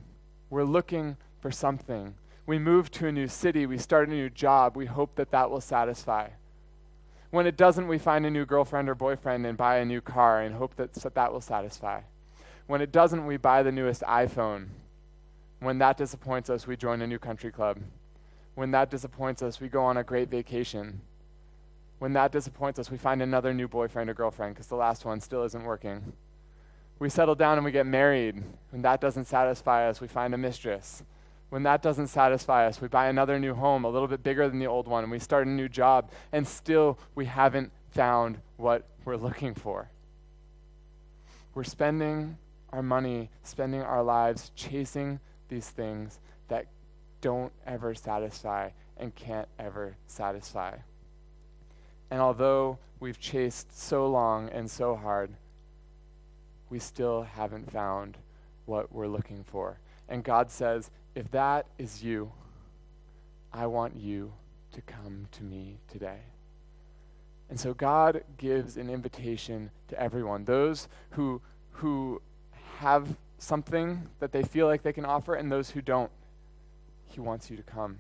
we're 0.51 0.65
looking 0.65 1.17
for 1.41 1.51
something. 1.51 2.15
We 2.47 2.59
move 2.59 2.91
to 2.93 3.07
a 3.07 3.13
new 3.13 3.29
city, 3.29 3.67
we 3.67 3.79
start 3.79 4.09
a 4.09 4.13
new 4.13 4.31
job, 4.31 4.77
we 4.77 4.87
hope 4.87 5.17
that 5.17 5.31
that 5.33 5.51
will 5.51 5.61
satisfy. 5.61 6.29
When 7.31 7.47
it 7.47 7.57
doesn't, 7.57 7.89
we 7.89 7.99
find 7.99 8.25
a 8.25 8.31
new 8.31 8.47
girlfriend 8.47 8.89
or 8.89 8.95
boyfriend 8.95 9.45
and 9.45 9.59
buy 9.59 9.79
a 9.79 9.85
new 9.85 10.01
car 10.01 10.41
and 10.41 10.55
hope 10.55 10.77
that 10.77 10.95
that, 10.95 11.33
will 11.33 11.43
satisfy. 11.43 12.01
When 12.67 12.81
it 12.81 12.91
doesn't, 12.91 13.27
we 13.27 13.37
buy 13.37 13.63
the 13.63 13.73
newest 13.73 14.03
iPhone. 14.03 14.69
When 15.61 15.79
that 15.79 15.99
disappoints 15.99 16.49
us, 16.49 16.67
we 16.67 16.77
join 16.77 17.03
a 17.03 17.07
new 17.07 17.19
country 17.19 17.51
club. 17.51 17.79
When 18.55 18.71
that 18.71 18.91
disappoints 18.91 19.43
us, 19.43 19.61
we 19.61 19.69
go 19.69 19.85
on 19.85 19.99
a 19.99 20.05
great 20.05 20.31
vacation. 20.31 21.01
When 21.99 22.13
that 22.15 22.33
disappoints 22.33 22.79
us, 22.79 22.91
we 22.91 22.97
find 22.97 23.21
another 23.21 23.53
new 23.53 23.69
boyfriend 23.69 24.09
or 24.09 24.15
girlfriend 24.15 24.55
because 24.55 24.69
the 24.69 24.77
last 24.77 25.05
one 25.05 25.21
still 25.21 25.45
isn't 25.45 25.65
working. 25.65 26.13
We 26.99 27.11
settle 27.11 27.35
down 27.35 27.59
and 27.59 27.65
we 27.65 27.73
get 27.73 27.87
married. 27.87 28.43
When 28.71 28.83
that 28.83 29.01
doesn't 29.01 29.27
satisfy 29.27 29.89
us, 29.89 30.01
we 30.01 30.09
find 30.09 30.33
a 30.35 30.39
mistress. 30.39 31.03
When 31.51 31.63
that 31.63 31.83
doesn't 31.83 32.09
satisfy 32.09 32.67
us, 32.67 32.81
we 32.81 32.89
buy 32.89 33.09
another 33.09 33.39
new 33.39 33.55
home, 33.55 33.85
a 33.85 33.89
little 33.89 34.09
bit 34.09 34.23
bigger 34.23 34.49
than 34.49 34.59
the 34.59 34.67
old 34.67 34.87
one, 34.87 35.03
and 35.03 35.11
we 35.11 35.19
start 35.19 35.47
a 35.47 35.51
new 35.51 35.69
job, 35.69 36.11
and 36.33 36.47
still 36.47 36.99
we 37.15 37.25
haven't 37.25 37.73
found 37.91 38.39
what 38.57 38.87
we're 39.05 39.17
looking 39.17 39.55
for. 39.55 39.91
We're 41.55 41.65
spending 41.65 42.37
our 42.71 42.83
money, 42.83 43.31
spending 43.43 43.81
our 43.81 44.03
lives 44.03 44.53
chasing 44.55 45.21
these 45.49 45.71
things 45.71 46.21
that 46.49 46.67
don't 47.21 47.53
ever 47.67 47.95
satisfy 47.95 48.71
and 48.99 49.15
can't 49.15 49.49
ever 49.59 49.97
satisfy. 50.07 50.77
And 52.11 52.21
although 52.21 52.79
we've 53.01 53.19
chased 53.19 53.79
so 53.79 54.07
long 54.07 54.49
and 54.51 54.71
so 54.71 54.97
hard, 54.97 55.31
we 56.71 56.79
still 56.79 57.23
haven't 57.23 57.71
found 57.71 58.19
what 58.67 58.93
we're 58.93 59.09
looking 59.09 59.45
for. 59.45 59.79
And 60.09 60.25
God 60.25 60.51
says, 60.51 60.91
if 61.19 61.29
that 61.33 61.67
is 61.79 62.01
you, 62.01 62.31
I 63.53 63.67
want 63.67 63.97
you 63.97 64.33
to 64.71 64.81
come 64.83 65.27
to 65.33 65.43
me 65.43 65.79
today. 65.89 66.21
And 67.51 67.59
so 67.59 67.75
God 67.75 68.23
gives 68.37 68.77
an 68.77 68.89
invitation 68.89 69.73
to 69.89 70.01
everyone. 70.01 70.45
Those 70.45 70.87
who, 71.11 71.43
who 71.73 72.23
have 72.77 73.17
something 73.39 74.09
that 74.21 74.31
they 74.31 74.45
feel 74.45 74.69
like 74.69 74.85
they 74.85 74.93
can 74.93 75.05
offer, 75.05 75.35
and 75.35 75.51
those 75.51 75.71
who 75.71 75.83
don't, 75.83 76.13
He 77.07 77.19
wants 77.19 77.51
you 77.51 77.57
to 77.57 77.65
come. 77.65 77.99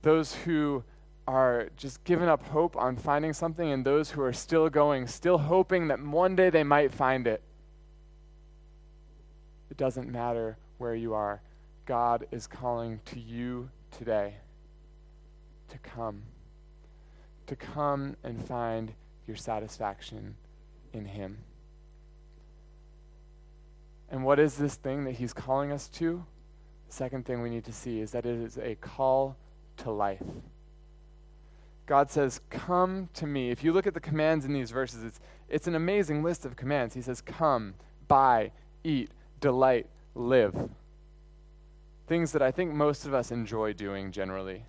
Those 0.00 0.34
who 0.34 0.84
are 1.28 1.68
just 1.76 2.02
giving 2.04 2.28
up 2.28 2.48
hope 2.48 2.78
on 2.78 2.96
finding 2.96 3.34
something, 3.34 3.70
and 3.70 3.84
those 3.84 4.12
who 4.12 4.22
are 4.22 4.32
still 4.32 4.70
going, 4.70 5.06
still 5.06 5.36
hoping 5.36 5.88
that 5.88 6.02
one 6.02 6.34
day 6.34 6.48
they 6.48 6.64
might 6.64 6.92
find 6.92 7.26
it. 7.26 7.42
It 9.70 9.76
doesn't 9.76 10.10
matter 10.10 10.56
where 10.82 10.94
you 10.94 11.14
are. 11.14 11.40
God 11.86 12.26
is 12.30 12.46
calling 12.46 13.00
to 13.06 13.20
you 13.20 13.70
today 13.96 14.34
to 15.68 15.78
come, 15.78 16.22
to 17.46 17.56
come 17.56 18.16
and 18.22 18.44
find 18.44 18.92
your 19.26 19.36
satisfaction 19.36 20.34
in 20.92 21.06
Him. 21.06 21.38
And 24.10 24.24
what 24.24 24.38
is 24.38 24.56
this 24.56 24.74
thing 24.74 25.04
that 25.04 25.12
He's 25.12 25.32
calling 25.32 25.72
us 25.72 25.88
to? 25.90 26.24
The 26.88 26.92
second 26.92 27.24
thing 27.24 27.40
we 27.40 27.48
need 27.48 27.64
to 27.64 27.72
see 27.72 28.00
is 28.00 28.10
that 28.10 28.26
it 28.26 28.38
is 28.38 28.58
a 28.58 28.74
call 28.74 29.36
to 29.78 29.90
life. 29.90 30.22
God 31.86 32.10
says, 32.10 32.40
Come 32.50 33.08
to 33.14 33.26
me. 33.26 33.50
If 33.50 33.64
you 33.64 33.72
look 33.72 33.86
at 33.86 33.94
the 33.94 34.00
commands 34.00 34.44
in 34.44 34.52
these 34.52 34.70
verses, 34.70 35.04
it's, 35.04 35.20
it's 35.48 35.66
an 35.66 35.74
amazing 35.74 36.22
list 36.22 36.44
of 36.44 36.56
commands. 36.56 36.94
He 36.94 37.02
says, 37.02 37.20
Come, 37.20 37.74
buy, 38.08 38.50
eat, 38.84 39.10
delight, 39.40 39.86
live. 40.14 40.70
Things 42.06 42.32
that 42.32 42.42
I 42.42 42.50
think 42.50 42.72
most 42.72 43.06
of 43.06 43.14
us 43.14 43.30
enjoy 43.30 43.72
doing 43.72 44.12
generally. 44.12 44.64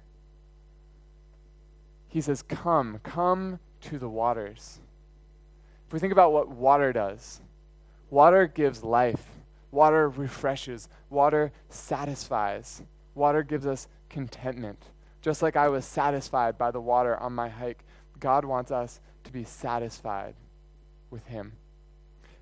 He 2.08 2.22
says, 2.22 2.42
Come, 2.44 3.00
come 3.04 3.60
to 3.82 3.98
the 3.98 4.10
waters. 4.10 4.80
If 5.88 5.94
we 5.94 6.00
think 6.00 6.14
about 6.14 6.32
what 6.32 6.48
water 6.50 6.94
does, 6.94 7.42
water 8.10 8.48
gives 8.48 8.84
life, 8.84 9.26
water 9.72 10.10
refreshes, 10.10 10.88
water 11.10 11.52
satisfies, 11.70 12.84
water 13.16 13.44
gives 13.44 13.66
us 13.66 13.88
contentment. 14.10 14.86
Just 15.22 15.42
like 15.42 15.56
I 15.56 15.70
was 15.70 15.86
satisfied 15.86 16.58
by 16.58 16.72
the 16.72 16.82
water 16.82 17.18
on 17.18 17.34
my 17.34 17.50
hike, 17.50 17.84
God 18.20 18.46
wants 18.46 18.72
us 18.72 19.00
to 19.24 19.32
be 19.32 19.44
satisfied 19.44 20.36
with 21.10 21.28
Him. 21.28 21.54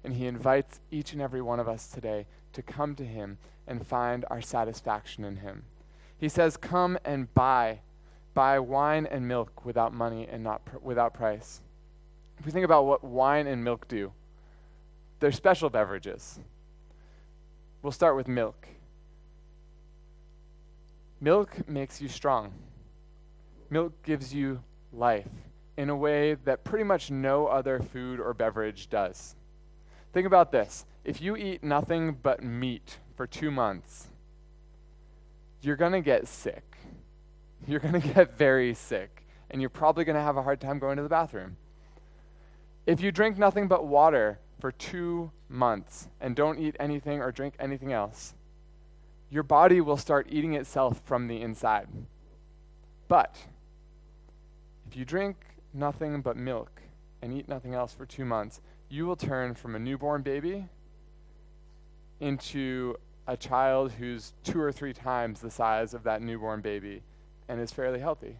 And 0.03 0.13
He 0.13 0.25
invites 0.25 0.79
each 0.91 1.13
and 1.13 1.21
every 1.21 1.41
one 1.41 1.59
of 1.59 1.67
us 1.67 1.87
today 1.87 2.25
to 2.53 2.61
come 2.61 2.95
to 2.95 3.05
Him 3.05 3.37
and 3.67 3.85
find 3.85 4.25
our 4.29 4.41
satisfaction 4.41 5.23
in 5.23 5.37
Him. 5.37 5.63
He 6.17 6.29
says, 6.29 6.57
Come 6.57 6.97
and 7.03 7.33
buy. 7.33 7.79
Buy 8.33 8.59
wine 8.59 9.05
and 9.05 9.27
milk 9.27 9.65
without 9.65 9.93
money 9.93 10.27
and 10.31 10.43
not 10.43 10.63
pr- 10.63 10.77
without 10.81 11.13
price. 11.13 11.61
If 12.39 12.45
we 12.45 12.51
think 12.51 12.65
about 12.65 12.85
what 12.85 13.03
wine 13.03 13.45
and 13.45 13.63
milk 13.63 13.87
do, 13.87 14.13
they're 15.19 15.31
special 15.31 15.69
beverages. 15.69 16.39
We'll 17.81 17.91
start 17.91 18.15
with 18.15 18.27
milk. 18.27 18.67
Milk 21.19 21.67
makes 21.67 22.01
you 22.01 22.07
strong. 22.07 22.53
Milk 23.69 23.93
gives 24.03 24.33
you 24.33 24.63
life 24.91 25.27
in 25.77 25.89
a 25.89 25.95
way 25.95 26.35
that 26.45 26.63
pretty 26.63 26.83
much 26.83 27.11
no 27.11 27.47
other 27.47 27.79
food 27.79 28.19
or 28.19 28.33
beverage 28.33 28.89
does. 28.89 29.35
Think 30.13 30.27
about 30.27 30.51
this 30.51 30.85
if 31.03 31.21
you 31.21 31.35
eat 31.35 31.63
nothing 31.63 32.17
but 32.21 32.43
meat 32.43 32.99
for 33.15 33.25
two 33.25 33.51
months, 33.51 34.07
you're 35.61 35.75
going 35.75 35.91
to 35.93 36.01
get 36.01 36.27
sick. 36.27 36.63
You're 37.67 37.79
going 37.79 38.01
to 38.01 38.07
get 38.07 38.35
very 38.35 38.73
sick, 38.73 39.23
and 39.51 39.61
you're 39.61 39.69
probably 39.69 40.03
going 40.03 40.15
to 40.15 40.21
have 40.21 40.35
a 40.35 40.41
hard 40.41 40.59
time 40.59 40.79
going 40.79 40.97
to 40.97 41.03
the 41.03 41.09
bathroom. 41.09 41.57
If 42.87 43.01
you 43.01 43.11
drink 43.11 43.37
nothing 43.37 43.67
but 43.67 43.85
water 43.85 44.39
for 44.59 44.71
two 44.71 45.31
months 45.47 46.07
and 46.19 46.35
don't 46.35 46.57
eat 46.57 46.75
anything 46.79 47.21
or 47.21 47.31
drink 47.31 47.53
anything 47.59 47.93
else, 47.93 48.33
your 49.29 49.43
body 49.43 49.79
will 49.79 49.95
start 49.95 50.25
eating 50.31 50.55
itself 50.55 51.01
from 51.05 51.27
the 51.27 51.39
inside. 51.39 51.87
But 53.07 53.37
if 54.89 54.97
you 54.97 55.05
drink 55.05 55.37
nothing 55.71 56.21
but 56.21 56.35
milk 56.35 56.81
and 57.21 57.31
eat 57.31 57.47
nothing 57.47 57.75
else 57.75 57.93
for 57.93 58.07
two 58.07 58.25
months, 58.25 58.59
you 58.89 59.05
will 59.05 59.15
turn 59.15 59.53
from 59.53 59.75
a 59.75 59.79
newborn 59.79 60.23
baby 60.23 60.67
into 62.21 62.95
a 63.27 63.35
child 63.35 63.91
who's 63.93 64.33
two 64.43 64.61
or 64.61 64.71
three 64.71 64.93
times 64.93 65.41
the 65.41 65.51
size 65.51 65.93
of 65.93 66.03
that 66.03 66.21
newborn 66.21 66.61
baby 66.61 67.01
and 67.49 67.59
is 67.59 67.71
fairly 67.71 67.99
healthy. 67.99 68.37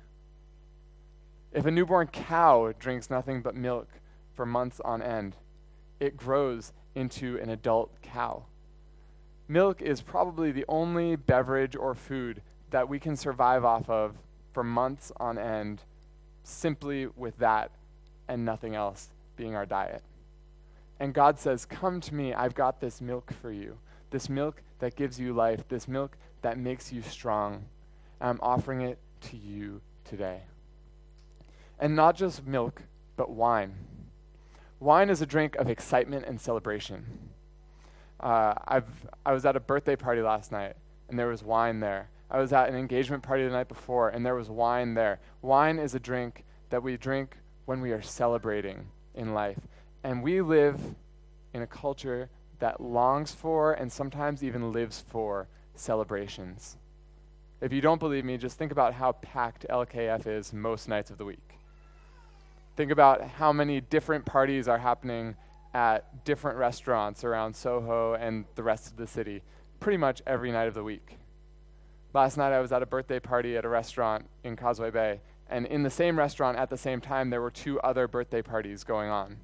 If 1.52 1.66
a 1.66 1.72
newborn 1.72 2.08
cow 2.08 2.74
drinks 2.80 3.10
nothing 3.10 3.42
but 3.42 3.56
milk 3.56 3.90
for 4.34 4.46
months 4.46 4.80
on 4.86 5.02
end, 5.02 5.36
it 6.00 6.16
grows 6.16 6.72
into 6.96 7.38
an 7.40 7.50
adult 7.50 7.92
cow. 8.02 8.46
Milk 9.48 9.82
is 9.82 10.02
probably 10.02 10.52
the 10.52 10.66
only 10.70 11.18
beverage 11.18 11.76
or 11.76 11.94
food 11.94 12.42
that 12.70 12.88
we 12.88 13.00
can 13.00 13.18
survive 13.18 13.66
off 13.66 13.90
of 13.90 14.16
for 14.54 14.64
months 14.64 15.12
on 15.18 15.38
end 15.38 15.82
simply 16.44 17.08
with 17.08 17.38
that 17.38 17.72
and 18.28 18.46
nothing 18.46 18.76
else 18.76 19.10
being 19.36 19.56
our 19.56 19.66
diet. 19.66 20.04
And 21.02 21.16
God 21.16 21.40
says, 21.40 21.66
Come 21.66 22.00
to 22.02 22.14
me, 22.14 22.32
I've 22.32 22.54
got 22.54 22.80
this 22.80 23.02
milk 23.02 23.34
for 23.42 23.52
you. 23.52 23.80
This 24.12 24.30
milk 24.30 24.62
that 24.78 24.96
gives 24.96 25.20
you 25.20 25.34
life, 25.34 25.68
this 25.68 25.88
milk 25.88 26.16
that 26.44 26.60
makes 26.60 26.94
you 26.94 27.02
strong. 27.02 27.66
I'm 28.22 28.40
offering 28.44 28.82
it 28.82 29.00
to 29.22 29.36
you 29.36 29.82
today. 30.06 30.42
And 31.80 31.96
not 31.96 32.16
just 32.16 32.46
milk, 32.46 32.84
but 33.18 33.32
wine. 33.32 33.74
Wine 34.80 35.10
is 35.10 35.24
a 35.24 35.26
drink 35.26 35.56
of 35.56 35.68
excitement 35.68 36.26
and 36.28 36.40
celebration. 36.40 37.04
Uh, 38.20 38.54
I've, 38.68 39.08
I 39.26 39.34
was 39.34 39.44
at 39.44 39.56
a 39.56 39.60
birthday 39.60 39.96
party 39.96 40.22
last 40.22 40.52
night, 40.52 40.76
and 41.10 41.18
there 41.18 41.30
was 41.30 41.42
wine 41.42 41.80
there. 41.80 42.10
I 42.30 42.38
was 42.38 42.54
at 42.54 42.70
an 42.70 42.76
engagement 42.76 43.24
party 43.24 43.44
the 43.44 43.50
night 43.50 43.70
before, 43.70 44.10
and 44.10 44.24
there 44.24 44.36
was 44.36 44.52
wine 44.52 44.94
there. 44.94 45.20
Wine 45.42 45.80
is 45.80 45.96
a 45.96 46.00
drink 46.00 46.44
that 46.70 46.84
we 46.84 46.96
drink 46.96 47.38
when 47.66 47.82
we 47.82 47.92
are 47.92 48.04
celebrating 48.04 48.86
in 49.16 49.34
life. 49.34 49.58
And 50.04 50.24
we 50.24 50.42
live 50.42 50.80
in 51.54 51.62
a 51.62 51.68
culture 51.68 52.30
that 52.60 52.82
longs 52.82 53.32
for 53.32 53.74
and 53.74 53.92
sometimes 53.92 54.44
even 54.44 54.72
lives 54.72 55.04
for 55.08 55.48
celebrations. 55.76 56.78
If 57.60 57.72
you 57.72 57.82
don't 57.82 58.00
believe 58.00 58.26
me, 58.26 58.38
just 58.38 58.58
think 58.58 58.72
about 58.72 58.94
how 58.94 59.12
packed 59.14 59.66
LKF 59.70 60.26
is 60.26 60.54
most 60.54 60.88
nights 60.88 61.12
of 61.12 61.18
the 61.18 61.26
week. 61.26 61.60
Think 62.76 62.92
about 62.92 63.22
how 63.22 63.54
many 63.54 63.82
different 63.82 64.26
parties 64.26 64.68
are 64.68 64.80
happening 64.80 65.36
at 65.74 66.26
different 66.26 66.58
restaurants 66.58 67.24
around 67.24 67.56
Soho 67.56 68.16
and 68.16 68.46
the 68.56 68.64
rest 68.64 68.88
of 68.88 68.98
the 68.98 69.08
city 69.08 69.44
pretty 69.80 69.98
much 69.98 70.22
every 70.26 70.52
night 70.52 70.68
of 70.68 70.74
the 70.74 70.84
week. 70.84 71.18
Last 72.14 72.38
night 72.38 72.54
I 72.54 72.60
was 72.60 72.72
at 72.72 72.82
a 72.82 72.86
birthday 72.86 73.20
party 73.20 73.56
at 73.56 73.66
a 73.66 73.70
restaurant 73.70 74.26
in 74.44 74.56
Causeway 74.56 74.92
Bay, 74.92 75.22
and 75.50 75.66
in 75.66 75.84
the 75.84 75.90
same 75.90 76.18
restaurant 76.18 76.58
at 76.58 76.70
the 76.70 76.78
same 76.78 77.02
time 77.02 77.30
there 77.30 77.42
were 77.42 77.52
two 77.52 77.80
other 77.82 78.08
birthday 78.08 78.42
parties 78.42 78.84
going 78.84 79.10
on. 79.10 79.38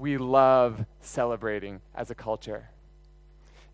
We 0.00 0.16
love 0.16 0.86
celebrating 1.02 1.82
as 1.94 2.10
a 2.10 2.14
culture. 2.14 2.70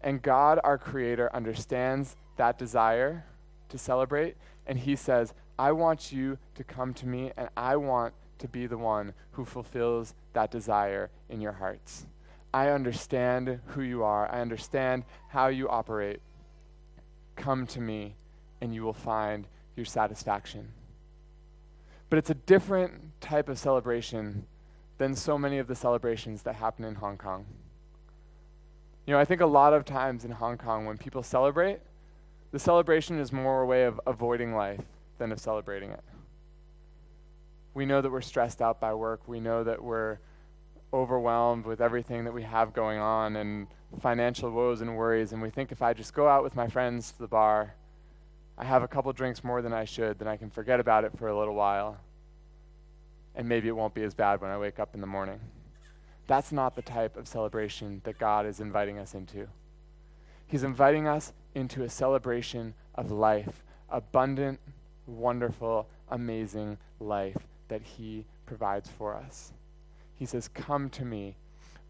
And 0.01 0.21
God, 0.21 0.59
our 0.65 0.77
Creator, 0.77 1.31
understands 1.33 2.17
that 2.37 2.59
desire 2.59 3.25
to 3.69 3.79
celebrate, 3.79 4.37
and 4.67 4.77
He 4.77 4.97
says, 4.97 5.35
I 5.57 5.71
want 5.71 6.11
you 6.11 6.37
to 6.57 6.65
come 6.65 6.95
to 6.95 7.07
me, 7.07 7.31
and 7.37 7.49
I 7.57 7.77
want 7.77 8.13
to 8.39 8.49
be 8.49 8.67
the 8.67 8.77
one 8.77 9.15
who 9.31 9.45
fulfills 9.45 10.15
that 10.33 10.51
desire 10.51 11.11
in 11.29 11.41
your 11.41 11.53
hearts. 11.53 12.07
I 12.53 12.71
understand 12.71 13.61
who 13.67 13.83
you 13.83 14.03
are, 14.03 14.29
I 14.29 14.41
understand 14.41 15.05
how 15.29 15.47
you 15.47 15.69
operate. 15.69 16.19
Come 17.37 17.69
to 17.69 17.81
me, 17.81 18.17
and 18.61 18.75
you 18.75 18.83
will 18.83 18.93
find 18.93 19.47
your 19.77 19.87
satisfaction. 19.87 20.73
But 22.11 22.19
it's 22.19 22.31
a 22.31 22.35
different 22.35 23.21
type 23.21 23.49
of 23.49 23.61
celebration 23.61 24.49
than 24.99 25.15
so 25.15 25.37
many 25.37 25.59
of 25.59 25.67
the 25.67 25.75
celebrations 25.75 26.43
that 26.43 26.57
happen 26.57 26.85
in 26.85 26.97
Hong 26.97 27.19
Kong. 27.19 27.47
You 29.07 29.13
know, 29.13 29.21
I 29.21 29.25
think 29.25 29.41
a 29.41 29.47
lot 29.47 29.73
of 29.73 29.85
times 29.85 30.25
in 30.25 30.33
Hong 30.33 30.59
Kong, 30.59 30.87
when 30.87 30.97
people 30.99 31.23
celebrate, 31.23 31.81
the 32.51 32.59
celebration 32.59 33.19
is 33.19 33.33
more 33.33 33.63
a 33.63 33.67
way 33.67 33.85
of 33.85 34.01
avoiding 34.07 34.55
life 34.55 34.81
than 35.19 35.33
of 35.33 35.39
celebrating 35.39 35.91
it. 35.91 36.03
We 37.75 37.87
know 37.87 38.01
that 38.01 38.11
we're 38.11 38.23
stressed 38.23 38.63
out 38.63 38.81
by 38.81 38.95
work. 38.95 39.29
We 39.29 39.39
know 39.39 39.63
that 39.63 39.83
we're 39.83 40.19
overwhelmed 40.93 41.67
with 41.67 41.81
everything 41.81 42.25
that 42.25 42.33
we 42.33 42.43
have 42.43 42.73
going 42.73 42.99
on 42.99 43.37
and 43.37 43.67
financial 44.01 44.51
woes 44.51 44.81
and 44.81 44.97
worries, 44.97 45.33
and 45.33 45.43
we 45.43 45.51
think 45.51 45.73
if 45.73 45.83
I 45.83 45.93
just 45.93 46.15
go 46.15 46.27
out 46.29 46.43
with 46.43 46.57
my 46.57 46.69
friends 46.69 47.13
to 47.13 47.19
the 47.19 47.29
bar, 47.29 47.75
I 48.59 48.65
have 48.65 48.83
a 48.83 48.89
couple 48.89 49.13
drinks 49.13 49.45
more 49.45 49.61
than 49.61 49.73
I 49.73 49.85
should, 49.85 50.19
then 50.19 50.29
I 50.29 50.37
can 50.37 50.49
forget 50.49 50.81
about 50.81 51.05
it 51.05 51.17
for 51.19 51.29
a 51.29 51.39
little 51.39 51.55
while. 51.55 51.99
And 53.37 53.49
maybe 53.49 53.69
it 53.69 53.77
won't 53.77 53.95
be 53.95 54.03
as 54.03 54.15
bad 54.15 54.41
when 54.41 54.51
I 54.51 54.59
wake 54.59 54.79
up 54.79 54.95
in 54.95 55.01
the 55.01 55.07
morning. 55.07 55.39
That's 56.27 56.51
not 56.51 56.75
the 56.75 56.83
type 56.83 57.17
of 57.17 57.29
celebration 57.29 58.01
that 58.05 58.19
God 58.19 58.47
is 58.47 58.59
inviting 58.61 58.99
us 58.99 59.15
into. 59.15 59.47
He's 60.47 60.65
inviting 60.65 61.07
us 61.07 61.33
into 61.55 61.83
a 61.83 61.89
celebration 61.89 62.75
of 62.95 63.11
life, 63.11 63.63
abundant, 63.91 64.59
wonderful, 65.07 65.87
amazing 66.09 66.79
life 66.99 67.37
that 67.69 67.83
He 67.83 68.25
provides 68.47 68.89
for 68.89 69.15
us. 69.15 69.53
He 70.17 70.27
says, 70.27 70.49
Come 70.49 70.89
to 70.91 71.05
me, 71.05 71.37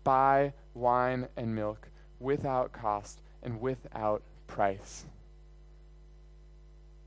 buy 0.04 0.52
wine 0.74 1.28
and 1.36 1.54
milk 1.54 1.88
without 2.18 2.72
cost 2.72 3.20
and 3.42 3.60
without 3.60 4.22
price. 4.46 5.04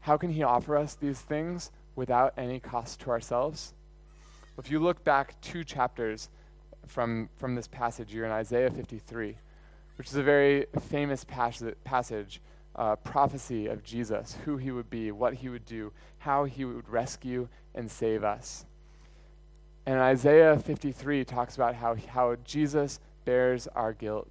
How 0.02 0.18
can 0.18 0.32
He 0.32 0.44
offer 0.44 0.78
us 0.78 0.96
these 0.96 1.20
things 1.20 1.72
without 1.96 2.34
any 2.38 2.60
cost 2.60 3.02
to 3.02 3.10
ourselves? 3.10 3.74
If 4.60 4.70
you 4.70 4.80
look 4.80 5.06
back 5.06 5.40
two 5.40 5.64
chapters 5.64 6.28
from, 6.86 7.30
from 7.38 7.56
this 7.56 7.68
passage, 7.68 8.14
you're 8.14 8.26
in 8.26 8.32
Isaiah 8.32 8.70
53, 8.70 9.38
which 9.98 10.08
is 10.08 10.16
a 10.16 10.24
very 10.24 10.66
famous 10.90 11.24
pas- 11.24 11.64
passage, 11.86 12.42
uh, 12.76 12.98
prophecy 12.98 13.68
of 13.68 13.84
Jesus, 13.84 14.36
who 14.44 14.58
he 14.58 14.72
would 14.72 14.90
be, 14.90 15.14
what 15.14 15.36
he 15.36 15.48
would 15.48 15.66
do, 15.66 15.94
how 16.18 16.44
he 16.44 16.66
would 16.66 16.90
rescue 16.90 17.48
and 17.74 17.90
save 17.90 18.26
us. 18.26 18.66
And 19.86 19.98
Isaiah 19.98 20.60
53 20.60 21.24
talks 21.24 21.56
about 21.56 21.76
how, 21.76 21.96
how 21.96 22.36
Jesus 22.44 23.00
bears 23.24 23.66
our 23.70 23.94
guilt, 23.94 24.28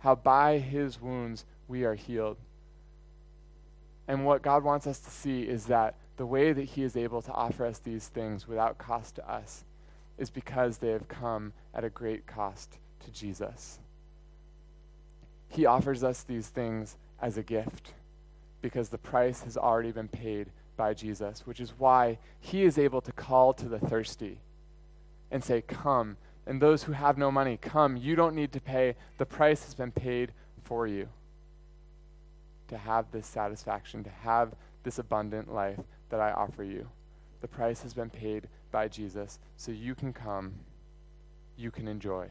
how 0.00 0.16
by 0.16 0.58
his 0.58 1.00
wounds 1.00 1.44
we 1.68 1.84
are 1.84 1.94
healed. 1.94 2.38
And 4.08 4.26
what 4.26 4.42
God 4.42 4.64
wants 4.64 4.88
us 4.88 4.98
to 4.98 5.10
see 5.10 5.42
is 5.42 5.66
that 5.66 5.94
the 6.20 6.26
way 6.26 6.52
that 6.52 6.64
He 6.64 6.82
is 6.82 6.98
able 6.98 7.22
to 7.22 7.32
offer 7.32 7.64
us 7.64 7.78
these 7.78 8.08
things 8.08 8.46
without 8.46 8.76
cost 8.76 9.14
to 9.14 9.26
us 9.26 9.64
is 10.18 10.28
because 10.28 10.76
they 10.76 10.90
have 10.90 11.08
come 11.08 11.54
at 11.72 11.82
a 11.82 11.88
great 11.88 12.26
cost 12.26 12.76
to 13.02 13.10
Jesus. 13.10 13.78
He 15.48 15.64
offers 15.64 16.04
us 16.04 16.22
these 16.22 16.48
things 16.48 16.98
as 17.22 17.38
a 17.38 17.42
gift 17.42 17.94
because 18.60 18.90
the 18.90 18.98
price 18.98 19.44
has 19.44 19.56
already 19.56 19.92
been 19.92 20.08
paid 20.08 20.48
by 20.76 20.92
Jesus, 20.92 21.46
which 21.46 21.58
is 21.58 21.72
why 21.78 22.18
He 22.38 22.64
is 22.64 22.76
able 22.76 23.00
to 23.00 23.12
call 23.12 23.54
to 23.54 23.66
the 23.66 23.78
thirsty 23.78 24.40
and 25.30 25.42
say, 25.42 25.62
Come. 25.62 26.18
And 26.46 26.60
those 26.60 26.82
who 26.82 26.92
have 26.92 27.16
no 27.16 27.30
money, 27.30 27.56
come. 27.56 27.96
You 27.96 28.14
don't 28.14 28.34
need 28.34 28.52
to 28.52 28.60
pay. 28.60 28.94
The 29.16 29.24
price 29.24 29.64
has 29.64 29.72
been 29.72 29.90
paid 29.90 30.32
for 30.64 30.86
you 30.86 31.08
to 32.68 32.76
have 32.76 33.10
this 33.10 33.26
satisfaction, 33.26 34.04
to 34.04 34.10
have 34.10 34.52
this 34.82 34.98
abundant 34.98 35.52
life 35.52 35.80
that 36.08 36.20
I 36.20 36.32
offer 36.32 36.64
you. 36.64 36.88
The 37.40 37.48
price 37.48 37.82
has 37.82 37.94
been 37.94 38.10
paid 38.10 38.48
by 38.70 38.88
Jesus, 38.88 39.38
so 39.56 39.72
you 39.72 39.94
can 39.94 40.12
come, 40.12 40.54
you 41.56 41.70
can 41.70 41.88
enjoy. 41.88 42.28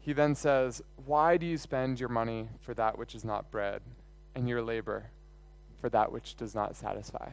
He 0.00 0.12
then 0.12 0.34
says, 0.34 0.82
Why 1.06 1.38
do 1.38 1.46
you 1.46 1.56
spend 1.56 1.98
your 1.98 2.10
money 2.10 2.50
for 2.60 2.74
that 2.74 2.98
which 2.98 3.14
is 3.14 3.24
not 3.24 3.50
bread, 3.50 3.80
and 4.34 4.48
your 4.48 4.62
labor 4.62 5.10
for 5.80 5.88
that 5.88 6.12
which 6.12 6.34
does 6.34 6.54
not 6.54 6.76
satisfy? 6.76 7.30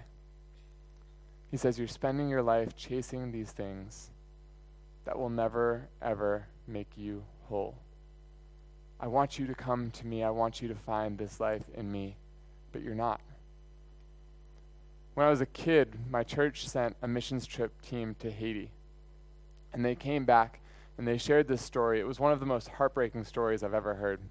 He 1.50 1.58
says, 1.58 1.78
You're 1.78 1.90
spending 1.90 2.30
your 2.30 2.42
life 2.42 2.78
chasing 2.78 3.32
these 3.32 3.52
things 3.52 4.12
that 5.04 5.20
will 5.20 5.30
never, 5.30 5.90
ever 6.02 6.48
make 6.66 6.92
you 6.96 7.26
whole. 7.50 7.76
I 9.02 9.08
want 9.08 9.40
you 9.40 9.48
to 9.48 9.56
come 9.56 9.90
to 9.92 10.06
me. 10.06 10.24
I 10.24 10.30
want 10.30 10.62
you 10.62 10.68
to 10.68 10.76
find 10.76 11.18
this 11.18 11.40
life 11.40 11.64
in 11.74 11.92
me, 11.92 12.18
but 12.72 12.84
you're 12.84 12.94
not. 12.94 13.20
When 15.16 15.26
I 15.26 15.30
was 15.32 15.42
a 15.42 15.48
kid, 15.48 15.96
my 16.10 16.24
church 16.24 16.68
sent 16.68 16.96
a 17.02 17.08
missions 17.08 17.48
trip 17.48 17.82
team 17.82 18.16
to 18.20 18.30
Haiti. 18.30 18.70
And 19.74 19.84
they 19.84 19.96
came 19.96 20.24
back 20.24 20.60
and 20.98 21.08
they 21.08 21.18
shared 21.18 21.48
this 21.48 21.64
story. 21.64 22.00
It 22.00 22.08
was 22.08 22.20
one 22.20 22.32
of 22.32 22.40
the 22.40 22.46
most 22.46 22.70
heartbreaking 22.70 23.24
stories 23.24 23.64
I've 23.64 23.74
ever 23.74 23.96
heard. 23.96 24.22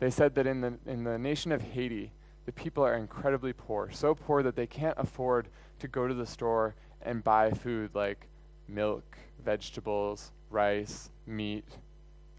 They 0.00 0.10
said 0.10 0.34
that 0.34 0.46
in 0.46 0.60
the, 0.60 0.74
in 0.84 1.04
the 1.04 1.18
nation 1.18 1.52
of 1.52 1.62
Haiti, 1.62 2.10
the 2.46 2.52
people 2.52 2.84
are 2.84 2.94
incredibly 2.94 3.52
poor, 3.52 3.90
so 3.92 4.14
poor 4.14 4.42
that 4.42 4.56
they 4.56 4.66
can't 4.66 4.98
afford 4.98 5.48
to 5.78 5.86
go 5.86 6.08
to 6.08 6.14
the 6.14 6.26
store 6.26 6.74
and 7.02 7.22
buy 7.22 7.50
food 7.52 7.90
like 7.94 8.26
milk, 8.66 9.18
vegetables, 9.44 10.32
rice, 10.50 11.10
meat, 11.26 11.64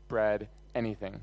bread, 0.07 0.49
anything. 0.75 1.19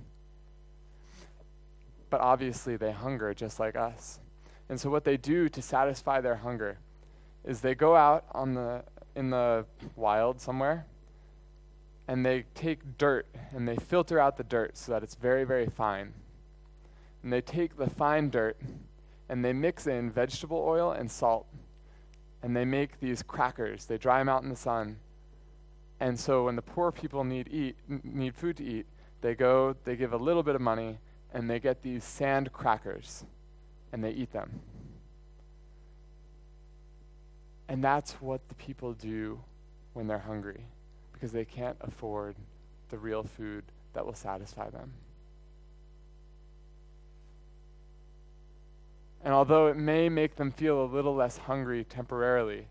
But 2.11 2.21
obviously, 2.21 2.77
they 2.77 2.93
hunger 2.93 3.35
just 3.35 3.59
like 3.59 3.77
us. 3.77 4.21
And 4.69 4.81
so, 4.81 4.91
what 4.91 5.05
they 5.05 5.17
do 5.17 5.49
to 5.49 5.63
satisfy 5.63 6.21
their 6.21 6.37
hunger 6.37 6.79
is 7.45 7.61
they 7.61 7.75
go 7.75 7.97
out 7.97 8.25
on 8.33 8.55
the, 8.55 8.83
in 9.15 9.31
the 9.31 9.65
wild 9.95 10.41
somewhere 10.41 10.87
and 12.09 12.25
they 12.25 12.45
take 12.55 12.99
dirt 12.99 13.27
and 13.53 13.67
they 13.67 13.77
filter 13.77 14.19
out 14.19 14.37
the 14.37 14.45
dirt 14.45 14.77
so 14.77 14.93
that 14.93 15.03
it's 15.03 15.15
very, 15.15 15.45
very 15.45 15.67
fine. 15.67 16.13
And 17.23 17.33
they 17.33 17.41
take 17.41 17.77
the 17.77 17.91
fine 17.91 18.31
dirt 18.31 18.57
and 19.29 19.45
they 19.45 19.53
mix 19.53 19.87
in 19.87 20.11
vegetable 20.11 20.63
oil 20.65 20.93
and 20.93 21.11
salt. 21.11 21.47
And 22.43 22.55
they 22.55 22.65
make 22.65 23.01
these 23.01 23.23
crackers. 23.23 23.87
They 23.87 23.99
dry 23.99 24.19
them 24.19 24.29
out 24.29 24.43
in 24.45 24.51
the 24.51 24.57
sun. 24.57 24.99
And 25.99 26.21
so 26.21 26.45
when 26.45 26.55
the 26.55 26.63
poor 26.63 26.93
people 26.93 27.25
need 27.25 27.49
eat 27.49 27.77
need 27.89 28.35
food 28.35 28.59
to 28.59 28.65
eat, 28.65 28.87
they 29.27 29.35
go, 29.35 29.75
they 29.83 29.97
give 29.97 30.13
a 30.13 30.17
little 30.17 30.45
bit 30.45 30.55
of 30.55 30.61
money, 30.61 30.99
and 31.35 31.51
they 31.51 31.59
get 31.59 31.83
these 31.83 32.05
sand 32.05 32.53
crackers, 32.53 33.25
and 33.93 34.05
they 34.05 34.13
eat 34.13 34.33
them. 34.33 34.61
And 37.69 37.83
that's 37.83 38.13
what 38.21 38.49
the 38.49 38.55
people 38.55 38.93
do 38.93 39.41
when 39.95 40.07
they're 40.07 40.21
hungry, 40.21 40.61
because 41.13 41.33
they 41.33 41.45
can't 41.45 41.77
afford 41.81 42.37
the 42.91 42.99
real 42.99 43.25
food 43.25 43.65
that 43.95 44.07
will 44.07 44.15
satisfy 44.15 44.71
them. 44.71 44.93
And 49.25 49.35
although 49.35 49.67
it 49.67 49.77
may 49.77 50.09
make 50.09 50.37
them 50.37 50.53
feel 50.53 50.85
a 50.85 50.87
little 50.87 51.17
less 51.17 51.37
hungry 51.37 51.83
temporarily, 51.83 52.69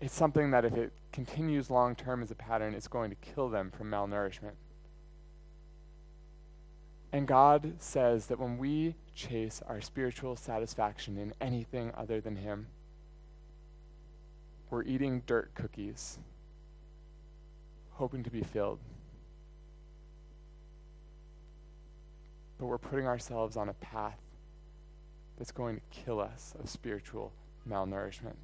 it's 0.00 0.14
something 0.14 0.50
that 0.50 0.64
if 0.64 0.74
it 0.74 0.92
continues 1.12 1.70
long 1.70 1.94
term 1.94 2.22
as 2.22 2.30
a 2.30 2.34
pattern, 2.34 2.74
it's 2.74 2.88
going 2.88 3.10
to 3.10 3.16
kill 3.16 3.48
them 3.48 3.70
from 3.70 3.90
malnourishment. 3.90 4.54
And 7.12 7.26
God 7.26 7.74
says 7.78 8.26
that 8.26 8.38
when 8.38 8.58
we 8.58 8.94
chase 9.14 9.62
our 9.66 9.80
spiritual 9.80 10.36
satisfaction 10.36 11.16
in 11.16 11.32
anything 11.40 11.92
other 11.96 12.20
than 12.20 12.36
Him, 12.36 12.66
we're 14.68 14.82
eating 14.82 15.22
dirt 15.26 15.54
cookies, 15.54 16.18
hoping 17.92 18.22
to 18.24 18.30
be 18.30 18.42
filled. 18.42 18.80
But 22.58 22.66
we're 22.66 22.78
putting 22.78 23.06
ourselves 23.06 23.56
on 23.56 23.68
a 23.68 23.74
path 23.74 24.18
that's 25.38 25.52
going 25.52 25.76
to 25.76 25.82
kill 26.04 26.20
us 26.20 26.54
of 26.58 26.68
spiritual 26.68 27.32
malnourishment. 27.68 28.36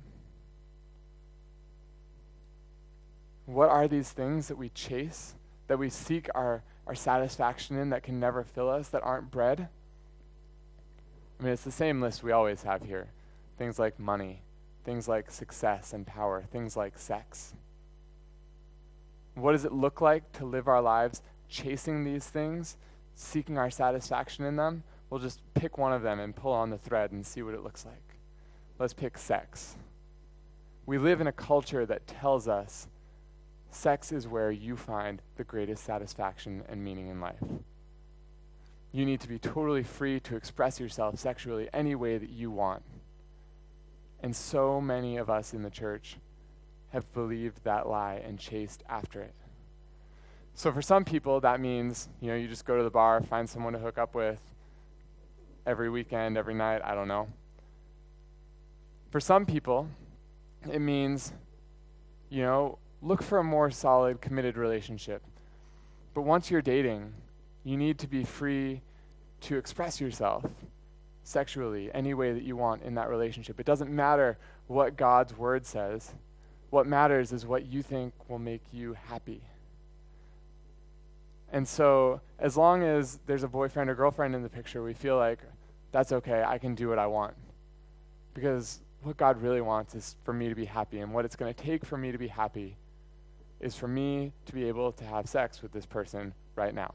What 3.46 3.68
are 3.68 3.88
these 3.88 4.10
things 4.10 4.48
that 4.48 4.58
we 4.58 4.68
chase, 4.70 5.34
that 5.66 5.78
we 5.78 5.90
seek 5.90 6.28
our, 6.34 6.62
our 6.86 6.94
satisfaction 6.94 7.76
in, 7.76 7.90
that 7.90 8.02
can 8.02 8.20
never 8.20 8.44
fill 8.44 8.70
us, 8.70 8.88
that 8.88 9.02
aren't 9.02 9.30
bread? 9.30 9.68
I 11.38 11.42
mean, 11.42 11.52
it's 11.52 11.64
the 11.64 11.72
same 11.72 12.00
list 12.00 12.22
we 12.22 12.32
always 12.32 12.62
have 12.62 12.84
here 12.84 13.08
things 13.58 13.78
like 13.78 13.98
money, 13.98 14.42
things 14.84 15.06
like 15.06 15.30
success 15.30 15.92
and 15.92 16.06
power, 16.06 16.42
things 16.50 16.76
like 16.76 16.98
sex. 16.98 17.54
What 19.34 19.52
does 19.52 19.64
it 19.64 19.72
look 19.72 20.00
like 20.00 20.32
to 20.32 20.44
live 20.44 20.68
our 20.68 20.82
lives 20.82 21.22
chasing 21.48 22.02
these 22.02 22.26
things, 22.26 22.76
seeking 23.14 23.58
our 23.58 23.70
satisfaction 23.70 24.44
in 24.44 24.56
them? 24.56 24.82
We'll 25.10 25.20
just 25.20 25.40
pick 25.54 25.78
one 25.78 25.92
of 25.92 26.02
them 26.02 26.18
and 26.20 26.34
pull 26.34 26.52
on 26.52 26.70
the 26.70 26.78
thread 26.78 27.12
and 27.12 27.24
see 27.24 27.42
what 27.42 27.54
it 27.54 27.62
looks 27.62 27.84
like. 27.84 28.16
Let's 28.78 28.94
pick 28.94 29.18
sex. 29.18 29.76
We 30.86 30.98
live 30.98 31.20
in 31.20 31.26
a 31.26 31.32
culture 31.32 31.86
that 31.86 32.06
tells 32.06 32.48
us 32.48 32.88
sex 33.74 34.12
is 34.12 34.28
where 34.28 34.50
you 34.50 34.76
find 34.76 35.22
the 35.36 35.44
greatest 35.44 35.84
satisfaction 35.84 36.62
and 36.68 36.84
meaning 36.84 37.08
in 37.08 37.20
life. 37.20 37.42
You 38.92 39.06
need 39.06 39.20
to 39.20 39.28
be 39.28 39.38
totally 39.38 39.82
free 39.82 40.20
to 40.20 40.36
express 40.36 40.78
yourself 40.78 41.18
sexually 41.18 41.68
any 41.72 41.94
way 41.94 42.18
that 42.18 42.30
you 42.30 42.50
want. 42.50 42.82
And 44.20 44.36
so 44.36 44.80
many 44.80 45.16
of 45.16 45.30
us 45.30 45.54
in 45.54 45.62
the 45.62 45.70
church 45.70 46.18
have 46.90 47.10
believed 47.14 47.64
that 47.64 47.88
lie 47.88 48.22
and 48.24 48.38
chased 48.38 48.82
after 48.88 49.22
it. 49.22 49.34
So 50.54 50.70
for 50.70 50.82
some 50.82 51.04
people, 51.04 51.40
that 51.40 51.60
means, 51.60 52.08
you 52.20 52.28
know, 52.28 52.36
you 52.36 52.46
just 52.46 52.66
go 52.66 52.76
to 52.76 52.82
the 52.82 52.90
bar, 52.90 53.22
find 53.22 53.48
someone 53.48 53.72
to 53.72 53.78
hook 53.78 53.96
up 53.96 54.14
with 54.14 54.40
every 55.66 55.88
weekend, 55.88 56.36
every 56.36 56.54
night, 56.54 56.82
I 56.84 56.94
don't 56.94 57.08
know. 57.08 57.28
For 59.10 59.20
some 59.20 59.46
people, 59.46 59.88
it 60.70 60.80
means, 60.80 61.32
you 62.28 62.42
know, 62.42 62.78
look 63.02 63.22
for 63.22 63.38
a 63.38 63.44
more 63.44 63.70
solid, 63.70 64.20
committed 64.20 64.56
relationship. 64.56 65.22
But 66.14 66.22
once 66.22 66.50
you're 66.50 66.62
dating, 66.62 67.12
you 67.64 67.76
need 67.76 67.98
to 67.98 68.06
be 68.06 68.24
free 68.24 68.82
to 69.42 69.56
express 69.56 70.00
yourself 70.00 70.44
sexually 71.24 71.90
any 71.92 72.14
way 72.14 72.32
that 72.32 72.42
you 72.42 72.56
want 72.56 72.82
in 72.82 72.94
that 72.94 73.08
relationship. 73.08 73.58
It 73.58 73.66
doesn't 73.66 73.90
matter 73.90 74.38
what 74.68 74.96
God's 74.96 75.36
word 75.36 75.66
says. 75.66 76.14
What 76.70 76.86
matters 76.86 77.32
is 77.32 77.44
what 77.44 77.66
you 77.66 77.82
think 77.82 78.14
will 78.28 78.38
make 78.38 78.62
you 78.72 78.96
happy. 79.08 79.42
And 81.50 81.68
so, 81.68 82.20
as 82.38 82.56
long 82.56 82.82
as 82.82 83.18
there's 83.26 83.42
a 83.42 83.48
boyfriend 83.48 83.90
or 83.90 83.94
girlfriend 83.94 84.34
in 84.34 84.42
the 84.42 84.48
picture, 84.48 84.82
we 84.82 84.94
feel 84.94 85.18
like 85.18 85.38
that's 85.90 86.12
okay, 86.12 86.42
I 86.42 86.56
can 86.56 86.74
do 86.74 86.88
what 86.88 86.98
I 86.98 87.06
want. 87.06 87.34
Because 88.32 88.80
what 89.02 89.18
God 89.18 89.42
really 89.42 89.60
wants 89.60 89.94
is 89.94 90.16
for 90.22 90.32
me 90.32 90.48
to 90.48 90.54
be 90.54 90.64
happy. 90.64 91.00
And 91.00 91.12
what 91.12 91.26
it's 91.26 91.36
going 91.36 91.52
to 91.52 91.62
take 91.62 91.84
for 91.84 91.98
me 91.98 92.10
to 92.10 92.16
be 92.16 92.28
happy 92.28 92.76
is 93.62 93.76
for 93.76 93.88
me 93.88 94.32
to 94.46 94.52
be 94.52 94.64
able 94.64 94.92
to 94.92 95.04
have 95.04 95.28
sex 95.28 95.62
with 95.62 95.72
this 95.72 95.86
person 95.86 96.34
right 96.56 96.74
now. 96.74 96.92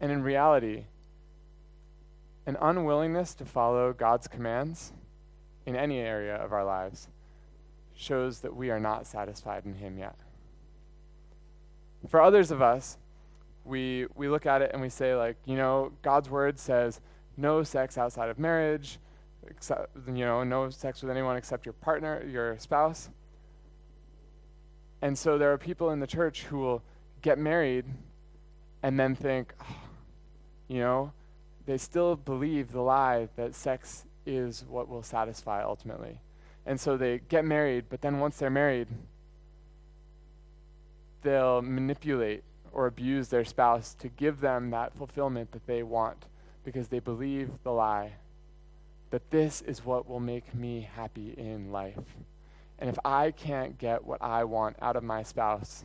And 0.00 0.12
in 0.12 0.22
reality, 0.22 0.84
an 2.46 2.56
unwillingness 2.60 3.34
to 3.34 3.44
follow 3.44 3.92
God's 3.92 4.28
commands 4.28 4.92
in 5.66 5.76
any 5.76 5.98
area 5.98 6.36
of 6.36 6.52
our 6.52 6.64
lives 6.64 7.08
shows 7.94 8.40
that 8.40 8.54
we 8.54 8.70
are 8.70 8.80
not 8.80 9.06
satisfied 9.06 9.66
in 9.66 9.74
Him 9.74 9.98
yet. 9.98 10.16
For 12.08 12.22
others 12.22 12.50
of 12.52 12.62
us, 12.62 12.96
we, 13.64 14.06
we 14.14 14.28
look 14.28 14.46
at 14.46 14.62
it 14.62 14.70
and 14.72 14.80
we 14.80 14.88
say, 14.88 15.14
like, 15.14 15.36
you 15.44 15.56
know, 15.56 15.92
God's 16.00 16.30
word 16.30 16.58
says 16.58 17.00
no 17.36 17.62
sex 17.64 17.98
outside 17.98 18.28
of 18.30 18.38
marriage, 18.38 18.98
except, 19.48 19.94
you 20.06 20.24
know, 20.24 20.44
no 20.44 20.70
sex 20.70 21.02
with 21.02 21.10
anyone 21.10 21.36
except 21.36 21.66
your 21.66 21.72
partner, 21.74 22.24
your 22.24 22.56
spouse. 22.58 23.10
And 25.00 25.16
so 25.16 25.38
there 25.38 25.52
are 25.52 25.58
people 25.58 25.90
in 25.90 26.00
the 26.00 26.06
church 26.06 26.44
who 26.44 26.58
will 26.58 26.82
get 27.22 27.38
married 27.38 27.84
and 28.82 28.98
then 28.98 29.14
think, 29.14 29.54
oh, 29.60 29.76
you 30.68 30.80
know, 30.80 31.12
they 31.66 31.78
still 31.78 32.16
believe 32.16 32.72
the 32.72 32.80
lie 32.80 33.28
that 33.36 33.54
sex 33.54 34.04
is 34.26 34.64
what 34.68 34.88
will 34.88 35.02
satisfy 35.02 35.62
ultimately. 35.62 36.20
And 36.66 36.80
so 36.80 36.96
they 36.96 37.20
get 37.28 37.44
married, 37.44 37.86
but 37.88 38.02
then 38.02 38.18
once 38.18 38.36
they're 38.36 38.50
married, 38.50 38.88
they'll 41.22 41.62
manipulate 41.62 42.42
or 42.72 42.86
abuse 42.86 43.28
their 43.28 43.44
spouse 43.44 43.94
to 43.94 44.08
give 44.08 44.40
them 44.40 44.70
that 44.70 44.94
fulfillment 44.96 45.52
that 45.52 45.66
they 45.66 45.82
want 45.82 46.26
because 46.64 46.88
they 46.88 46.98
believe 46.98 47.50
the 47.64 47.72
lie 47.72 48.12
that 49.10 49.30
this 49.30 49.62
is 49.62 49.84
what 49.84 50.08
will 50.08 50.20
make 50.20 50.54
me 50.54 50.86
happy 50.94 51.34
in 51.36 51.72
life. 51.72 52.16
And 52.78 52.88
if 52.88 52.98
I 53.04 53.32
can't 53.32 53.78
get 53.78 54.04
what 54.04 54.22
I 54.22 54.44
want 54.44 54.76
out 54.80 54.96
of 54.96 55.02
my 55.02 55.22
spouse, 55.22 55.84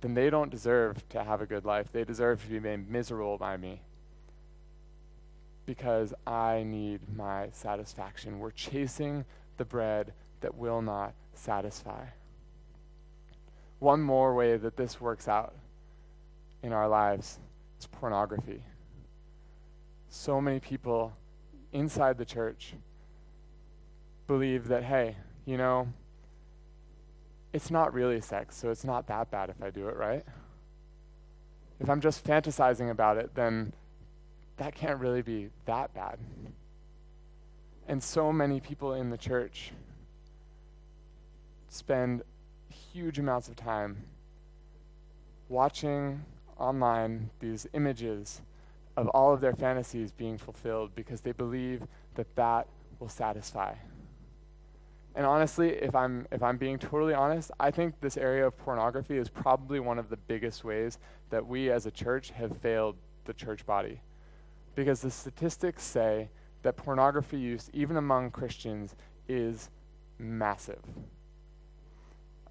then 0.00 0.14
they 0.14 0.30
don't 0.30 0.50
deserve 0.50 1.08
to 1.08 1.24
have 1.24 1.40
a 1.40 1.46
good 1.46 1.64
life. 1.64 1.90
They 1.92 2.04
deserve 2.04 2.42
to 2.42 2.48
be 2.48 2.60
made 2.60 2.88
miserable 2.88 3.38
by 3.38 3.56
me 3.56 3.80
because 5.64 6.14
I 6.26 6.62
need 6.64 7.00
my 7.16 7.48
satisfaction. 7.52 8.38
We're 8.38 8.52
chasing 8.52 9.24
the 9.56 9.64
bread 9.64 10.12
that 10.40 10.54
will 10.54 10.80
not 10.80 11.14
satisfy. 11.34 12.04
One 13.80 14.00
more 14.00 14.34
way 14.34 14.56
that 14.56 14.76
this 14.76 15.00
works 15.00 15.26
out 15.26 15.54
in 16.62 16.72
our 16.72 16.88
lives 16.88 17.40
is 17.80 17.86
pornography. 17.86 18.62
So 20.08 20.40
many 20.40 20.60
people 20.60 21.12
inside 21.72 22.16
the 22.16 22.24
church 22.24 22.74
believe 24.26 24.68
that, 24.68 24.84
hey, 24.84 25.16
you 25.44 25.56
know, 25.56 25.88
it's 27.52 27.70
not 27.70 27.94
really 27.94 28.20
sex, 28.20 28.56
so 28.56 28.70
it's 28.70 28.84
not 28.84 29.06
that 29.06 29.30
bad 29.30 29.50
if 29.50 29.62
I 29.62 29.70
do 29.70 29.88
it, 29.88 29.96
right? 29.96 30.24
If 31.80 31.88
I'm 31.88 32.00
just 32.00 32.24
fantasizing 32.24 32.90
about 32.90 33.16
it, 33.16 33.34
then 33.34 33.72
that 34.56 34.74
can't 34.74 34.98
really 34.98 35.22
be 35.22 35.50
that 35.66 35.94
bad. 35.94 36.18
And 37.88 38.02
so 38.02 38.32
many 38.32 38.60
people 38.60 38.94
in 38.94 39.10
the 39.10 39.18
church 39.18 39.72
spend 41.68 42.22
huge 42.68 43.18
amounts 43.18 43.48
of 43.48 43.56
time 43.56 44.04
watching 45.48 46.24
online 46.58 47.30
these 47.40 47.66
images 47.74 48.40
of 48.96 49.08
all 49.08 49.32
of 49.32 49.40
their 49.40 49.52
fantasies 49.52 50.10
being 50.10 50.38
fulfilled 50.38 50.90
because 50.94 51.20
they 51.20 51.32
believe 51.32 51.82
that 52.14 52.34
that 52.34 52.66
will 52.98 53.08
satisfy. 53.08 53.74
And 55.16 55.24
honestly, 55.24 55.70
if 55.70 55.94
I'm 55.94 56.26
if 56.30 56.42
I'm 56.42 56.58
being 56.58 56.78
totally 56.78 57.14
honest, 57.14 57.50
I 57.58 57.70
think 57.70 57.98
this 58.00 58.18
area 58.18 58.46
of 58.46 58.56
pornography 58.58 59.16
is 59.16 59.30
probably 59.30 59.80
one 59.80 59.98
of 59.98 60.10
the 60.10 60.18
biggest 60.18 60.62
ways 60.62 60.98
that 61.30 61.44
we 61.44 61.70
as 61.70 61.86
a 61.86 61.90
church 61.90 62.30
have 62.32 62.54
failed 62.58 62.96
the 63.24 63.32
church 63.32 63.64
body. 63.64 64.02
Because 64.74 65.00
the 65.00 65.10
statistics 65.10 65.82
say 65.82 66.28
that 66.62 66.76
pornography 66.76 67.38
use 67.38 67.70
even 67.72 67.96
among 67.96 68.30
Christians 68.30 68.94
is 69.26 69.70
massive. 70.18 70.82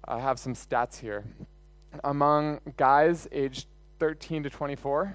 I 0.04 0.18
have 0.18 0.40
some 0.40 0.54
stats 0.54 0.98
here. 0.98 1.24
Among 2.02 2.60
guys 2.76 3.28
aged 3.30 3.68
13 4.00 4.42
to 4.42 4.50
24, 4.50 5.14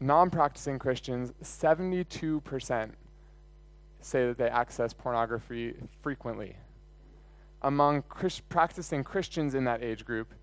non 0.00 0.30
practicing 0.30 0.78
Christians, 0.78 1.32
72% 1.42 2.90
say 4.04 4.26
that 4.26 4.38
they 4.38 4.48
access 4.48 4.92
pornography 4.92 5.74
frequently. 6.00 6.56
Among 7.62 8.02
practicing 8.48 9.04
Christians 9.04 9.54
in 9.54 9.64
that 9.64 9.82
age 9.82 10.04
group, 10.04 10.34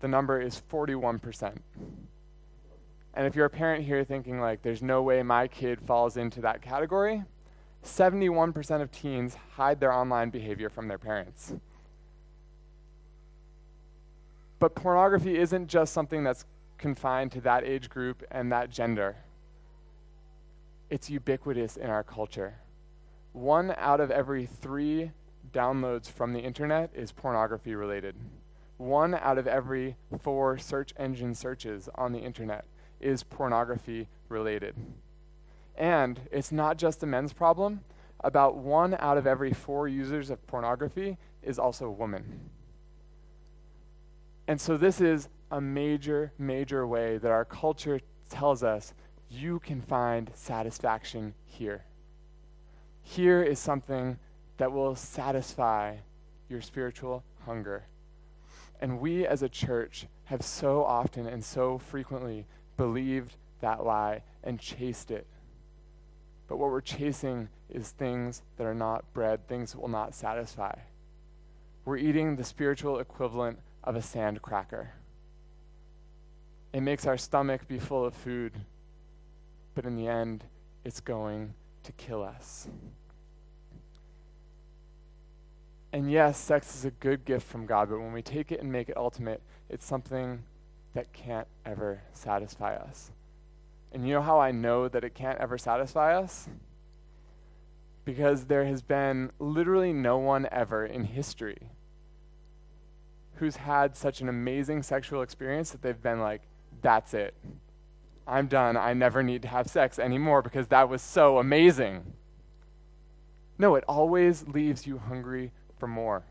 the 0.00 0.08
number 0.08 0.40
is 0.40 0.62
41%. 0.70 1.58
And 3.14 3.26
if 3.26 3.34
you're 3.34 3.46
a 3.46 3.50
parent 3.50 3.84
here 3.84 4.04
thinking, 4.04 4.40
like, 4.40 4.62
there's 4.62 4.82
no 4.82 5.02
way 5.02 5.22
my 5.22 5.48
kid 5.48 5.80
falls 5.80 6.16
into 6.16 6.40
that 6.42 6.62
category, 6.62 7.24
71% 7.84 8.80
of 8.80 8.92
teens 8.92 9.36
hide 9.54 9.80
their 9.80 9.92
online 9.92 10.30
behavior 10.30 10.68
from 10.68 10.88
their 10.88 10.98
parents. 10.98 11.54
But 14.58 14.74
pornography 14.74 15.36
isn't 15.38 15.68
just 15.68 15.92
something 15.92 16.24
that's 16.24 16.44
confined 16.78 17.32
to 17.32 17.40
that 17.42 17.64
age 17.64 17.88
group 17.88 18.22
and 18.30 18.52
that 18.52 18.70
gender, 18.70 19.16
it's 20.90 21.10
ubiquitous 21.10 21.76
in 21.76 21.90
our 21.90 22.02
culture. 22.02 22.54
One 23.32 23.74
out 23.76 24.00
of 24.00 24.10
every 24.10 24.46
three 24.46 25.12
downloads 25.52 26.10
from 26.10 26.32
the 26.32 26.40
internet 26.40 26.90
is 26.94 27.12
pornography 27.12 27.74
related. 27.74 28.16
One 28.76 29.14
out 29.14 29.38
of 29.38 29.46
every 29.46 29.96
four 30.20 30.58
search 30.58 30.92
engine 30.96 31.34
searches 31.34 31.88
on 31.94 32.12
the 32.12 32.20
internet 32.20 32.64
is 33.00 33.22
pornography 33.22 34.08
related. 34.28 34.74
And 35.76 36.20
it's 36.30 36.52
not 36.52 36.78
just 36.78 37.02
a 37.02 37.06
men's 37.06 37.32
problem. 37.32 37.80
About 38.20 38.56
one 38.56 38.96
out 38.98 39.16
of 39.16 39.26
every 39.26 39.52
four 39.52 39.86
users 39.86 40.30
of 40.30 40.44
pornography 40.46 41.18
is 41.42 41.58
also 41.58 41.86
a 41.86 41.92
woman. 41.92 42.50
And 44.48 44.60
so, 44.60 44.76
this 44.76 45.00
is 45.00 45.28
a 45.50 45.60
major, 45.60 46.32
major 46.38 46.86
way 46.86 47.18
that 47.18 47.30
our 47.30 47.44
culture 47.44 48.00
tells 48.28 48.62
us 48.62 48.94
you 49.30 49.60
can 49.60 49.80
find 49.80 50.30
satisfaction 50.34 51.34
here. 51.44 51.84
Here 53.08 53.42
is 53.42 53.58
something 53.58 54.18
that 54.58 54.70
will 54.70 54.94
satisfy 54.94 55.96
your 56.50 56.60
spiritual 56.60 57.24
hunger. 57.46 57.86
And 58.82 59.00
we 59.00 59.26
as 59.26 59.42
a 59.42 59.48
church 59.48 60.06
have 60.24 60.42
so 60.42 60.84
often 60.84 61.26
and 61.26 61.42
so 61.42 61.78
frequently 61.78 62.44
believed 62.76 63.36
that 63.60 63.82
lie 63.82 64.22
and 64.44 64.60
chased 64.60 65.10
it. 65.10 65.26
But 66.48 66.58
what 66.58 66.70
we're 66.70 66.82
chasing 66.82 67.48
is 67.70 67.90
things 67.90 68.42
that 68.58 68.66
are 68.66 68.74
not 68.74 69.10
bread, 69.14 69.48
things 69.48 69.72
that 69.72 69.80
will 69.80 69.88
not 69.88 70.14
satisfy. 70.14 70.74
We're 71.86 71.96
eating 71.96 72.36
the 72.36 72.44
spiritual 72.44 72.98
equivalent 72.98 73.58
of 73.84 73.96
a 73.96 74.02
sand 74.02 74.42
cracker. 74.42 74.92
It 76.74 76.82
makes 76.82 77.06
our 77.06 77.16
stomach 77.16 77.66
be 77.66 77.78
full 77.78 78.04
of 78.04 78.12
food, 78.12 78.52
but 79.74 79.86
in 79.86 79.96
the 79.96 80.08
end, 80.08 80.44
it's 80.84 81.00
going 81.00 81.54
to 81.84 81.92
kill 81.92 82.22
us. 82.22 82.68
And 85.92 86.10
yes, 86.10 86.38
sex 86.38 86.74
is 86.74 86.84
a 86.84 86.90
good 86.90 87.24
gift 87.24 87.46
from 87.46 87.66
God, 87.66 87.88
but 87.88 87.98
when 87.98 88.12
we 88.12 88.22
take 88.22 88.52
it 88.52 88.60
and 88.60 88.70
make 88.70 88.88
it 88.88 88.96
ultimate, 88.96 89.42
it's 89.70 89.86
something 89.86 90.42
that 90.94 91.12
can't 91.12 91.46
ever 91.64 92.02
satisfy 92.12 92.74
us. 92.74 93.10
And 93.92 94.06
you 94.06 94.12
know 94.12 94.22
how 94.22 94.38
I 94.38 94.50
know 94.50 94.88
that 94.88 95.04
it 95.04 95.14
can't 95.14 95.38
ever 95.38 95.56
satisfy 95.56 96.14
us? 96.14 96.48
Because 98.04 98.44
there 98.44 98.64
has 98.66 98.82
been 98.82 99.30
literally 99.38 99.92
no 99.92 100.18
one 100.18 100.46
ever 100.52 100.84
in 100.84 101.04
history 101.04 101.70
who's 103.36 103.56
had 103.56 103.96
such 103.96 104.20
an 104.20 104.28
amazing 104.28 104.82
sexual 104.82 105.22
experience 105.22 105.70
that 105.70 105.80
they've 105.80 106.02
been 106.02 106.20
like, 106.20 106.42
that's 106.82 107.14
it. 107.14 107.34
I'm 108.26 108.46
done. 108.46 108.76
I 108.76 108.92
never 108.92 109.22
need 109.22 109.42
to 109.42 109.48
have 109.48 109.68
sex 109.68 109.98
anymore 109.98 110.42
because 110.42 110.68
that 110.68 110.88
was 110.88 111.00
so 111.00 111.38
amazing. 111.38 112.12
No, 113.58 113.74
it 113.74 113.84
always 113.88 114.46
leaves 114.46 114.86
you 114.86 114.98
hungry 114.98 115.52
for 115.78 115.86
more. 115.86 116.22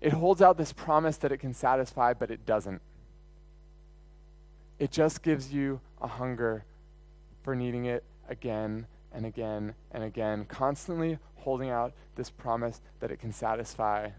It 0.00 0.12
holds 0.12 0.40
out 0.40 0.56
this 0.56 0.72
promise 0.72 1.16
that 1.18 1.32
it 1.32 1.38
can 1.38 1.54
satisfy, 1.54 2.14
but 2.14 2.30
it 2.30 2.46
doesn't. 2.46 2.80
It 4.78 4.92
just 4.92 5.22
gives 5.22 5.52
you 5.52 5.80
a 6.00 6.06
hunger 6.06 6.64
for 7.42 7.56
needing 7.56 7.86
it 7.86 8.04
again 8.28 8.86
and 9.12 9.26
again 9.26 9.74
and 9.90 10.04
again, 10.04 10.44
constantly 10.44 11.18
holding 11.36 11.70
out 11.70 11.92
this 12.14 12.30
promise 12.30 12.80
that 13.00 13.10
it 13.10 13.18
can 13.18 13.32
satisfy 13.32 14.10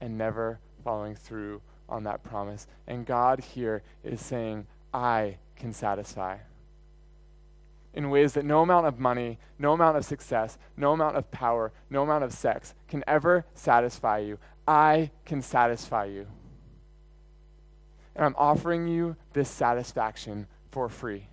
and 0.00 0.18
never 0.18 0.58
following 0.84 1.14
through 1.14 1.62
on 1.88 2.04
that 2.04 2.22
promise. 2.22 2.66
And 2.86 3.06
God 3.06 3.40
here 3.40 3.82
is 4.04 4.20
saying, 4.20 4.66
I 4.92 5.36
can 5.56 5.72
satisfy. 5.72 6.38
In 7.94 8.10
ways 8.10 8.32
that 8.32 8.44
no 8.44 8.62
amount 8.62 8.86
of 8.86 8.98
money, 8.98 9.38
no 9.58 9.72
amount 9.72 9.98
of 9.98 10.04
success, 10.04 10.56
no 10.76 10.92
amount 10.92 11.16
of 11.16 11.30
power, 11.30 11.72
no 11.90 12.02
amount 12.02 12.24
of 12.24 12.32
sex 12.32 12.74
can 12.88 13.04
ever 13.06 13.44
satisfy 13.54 14.18
you. 14.18 14.38
I 14.66 15.10
can 15.24 15.42
satisfy 15.42 16.06
you. 16.06 16.26
And 18.14 18.24
I'm 18.24 18.36
offering 18.38 18.86
you 18.88 19.16
this 19.32 19.50
satisfaction 19.50 20.46
for 20.70 20.88
free. 20.88 21.28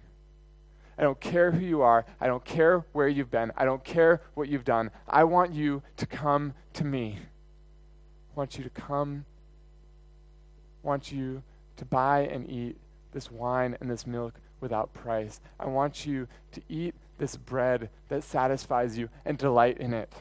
I 0.98 1.04
don't 1.04 1.20
care 1.22 1.52
who 1.52 1.66
you 1.66 1.82
are. 1.82 2.06
I 2.20 2.28
don't 2.28 2.44
care 2.44 2.84
where 2.92 3.08
you've 3.08 3.32
been. 3.32 3.54
I 3.56 3.64
don't 3.64 3.84
care 3.84 4.22
what 4.34 4.50
you've 4.50 4.66
done. 4.66 4.92
I 5.08 5.24
want 5.24 5.54
you 5.54 5.82
to 5.96 6.06
come 6.06 6.54
to 6.74 6.84
me. 6.84 7.20
I 7.20 8.38
want 8.38 8.58
you 8.58 8.66
to 8.66 8.70
come. 8.70 9.24
I 10.84 10.88
want 10.88 11.10
you 11.10 11.42
to 11.78 11.86
buy 11.86 12.22
and 12.22 12.50
eat 12.50 12.76
this 13.14 13.32
wine 13.32 13.78
and 13.80 13.90
this 13.90 14.06
milk 14.06 14.34
without 14.60 14.94
price. 14.94 15.40
I 15.60 15.68
want 15.68 16.06
you 16.06 16.28
to 16.52 16.62
eat 16.70 16.96
this 17.18 17.36
bread 17.36 17.90
that 18.08 18.24
satisfies 18.24 18.98
you 18.98 19.10
and 19.26 19.38
delight 19.38 19.78
in 19.78 19.94
it. 19.94 20.12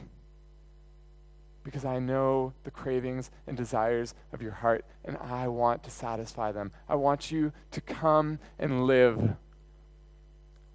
Because 1.63 1.85
I 1.85 1.99
know 1.99 2.53
the 2.63 2.71
cravings 2.71 3.31
and 3.45 3.57
desires 3.57 4.13
of 4.31 4.41
your 4.41 4.51
heart, 4.51 4.85
and 5.03 5.17
I 5.17 5.47
want 5.47 5.83
to 5.83 5.91
satisfy 5.91 6.51
them. 6.51 6.71
I 6.87 6.95
want 6.95 7.31
you 7.31 7.51
to 7.71 7.81
come 7.81 8.39
and 8.57 8.85
live. 8.85 9.35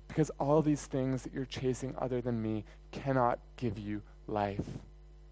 Because 0.08 0.30
all 0.38 0.62
these 0.62 0.86
things 0.86 1.22
that 1.22 1.32
you're 1.32 1.44
chasing 1.44 1.94
other 1.98 2.20
than 2.20 2.40
me 2.40 2.64
cannot 2.92 3.38
give 3.56 3.78
you 3.78 4.02
life, 4.26 4.64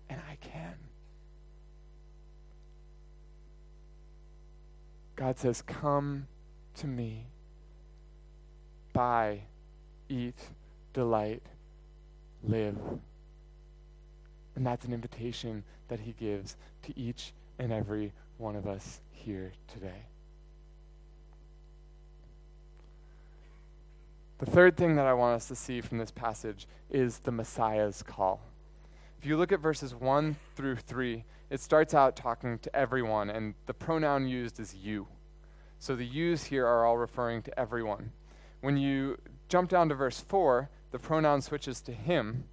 and 0.09 0.21
I 0.29 0.37
can. 0.37 0.75
God 5.15 5.39
says, 5.39 5.63
Come 5.63 6.27
to 6.77 6.87
me. 6.87 7.27
Buy, 8.93 9.43
eat, 10.09 10.39
delight, 10.93 11.43
live. 12.43 12.77
And 14.55 14.67
that's 14.67 14.85
an 14.85 14.93
invitation 14.93 15.65
that 15.89 16.01
he 16.01 16.13
gives 16.13 16.57
to 16.83 16.99
each 16.99 17.33
and 17.59 17.73
every 17.73 18.13
one 18.39 18.57
of 18.57 18.67
us 18.67 19.01
here 19.11 19.53
today. 19.73 20.07
The 24.39 24.51
third 24.51 24.77
thing 24.77 24.97
that 24.97 25.07
I 25.07 25.15
want 25.15 25.37
us 25.37 25.47
to 25.49 25.55
see 25.55 25.81
from 25.81 25.99
this 25.99 26.11
passage 26.11 26.67
is 26.91 27.21
the 27.21 27.31
Messiah's 27.31 28.03
call. 28.03 28.41
If 29.21 29.27
you 29.27 29.37
look 29.37 29.53
at 29.53 29.61
verses 29.61 29.95
1 29.95 30.35
through 30.57 30.77
3, 30.77 31.25
it 31.49 31.61
starts 31.61 31.95
out 31.95 32.17
talking 32.17 32.59
to 32.59 32.75
everyone, 32.75 33.31
and 33.31 33.55
the 33.67 33.75
pronoun 33.75 34.27
used 34.27 34.59
is 34.59 34.75
you. 34.75 35.07
So 35.79 35.95
the 35.95 36.05
yous 36.05 36.45
here 36.45 36.67
are 36.67 36.85
all 36.85 36.97
referring 36.97 37.43
to 37.43 37.57
everyone. 37.57 38.11
When 38.63 38.77
you 38.77 39.19
jump 39.49 39.69
down 39.69 39.89
to 39.91 39.95
verse 39.95 40.21
4, 40.21 40.71
the 40.93 40.99
pronoun 40.99 41.43
switches 41.43 41.81
to 41.83 41.93
him, 41.93 42.45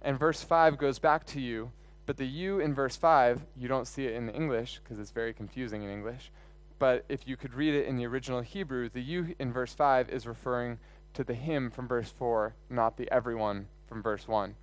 and 0.00 0.18
verse 0.18 0.42
5 0.42 0.78
goes 0.78 0.98
back 0.98 1.26
to 1.26 1.40
you, 1.40 1.70
but 2.06 2.16
the 2.16 2.26
you 2.26 2.58
in 2.58 2.74
verse 2.74 2.96
5, 2.96 3.42
you 3.54 3.68
don't 3.68 3.86
see 3.86 4.06
it 4.06 4.14
in 4.14 4.30
English 4.30 4.80
because 4.82 4.98
it's 4.98 5.10
very 5.10 5.34
confusing 5.34 5.82
in 5.82 5.90
English. 5.90 6.32
But 6.78 7.04
if 7.10 7.28
you 7.28 7.36
could 7.36 7.52
read 7.54 7.74
it 7.74 7.86
in 7.86 7.96
the 7.96 8.06
original 8.06 8.40
Hebrew, 8.40 8.88
the 8.88 9.02
you 9.02 9.34
in 9.38 9.52
verse 9.52 9.74
5 9.74 10.08
is 10.08 10.26
referring 10.26 10.78
to 11.12 11.22
the 11.22 11.34
him 11.34 11.70
from 11.70 11.86
verse 11.86 12.10
4, 12.10 12.54
not 12.70 12.96
the 12.96 13.12
everyone 13.12 13.66
from 13.86 14.02
verse 14.02 14.26
1. 14.26 14.54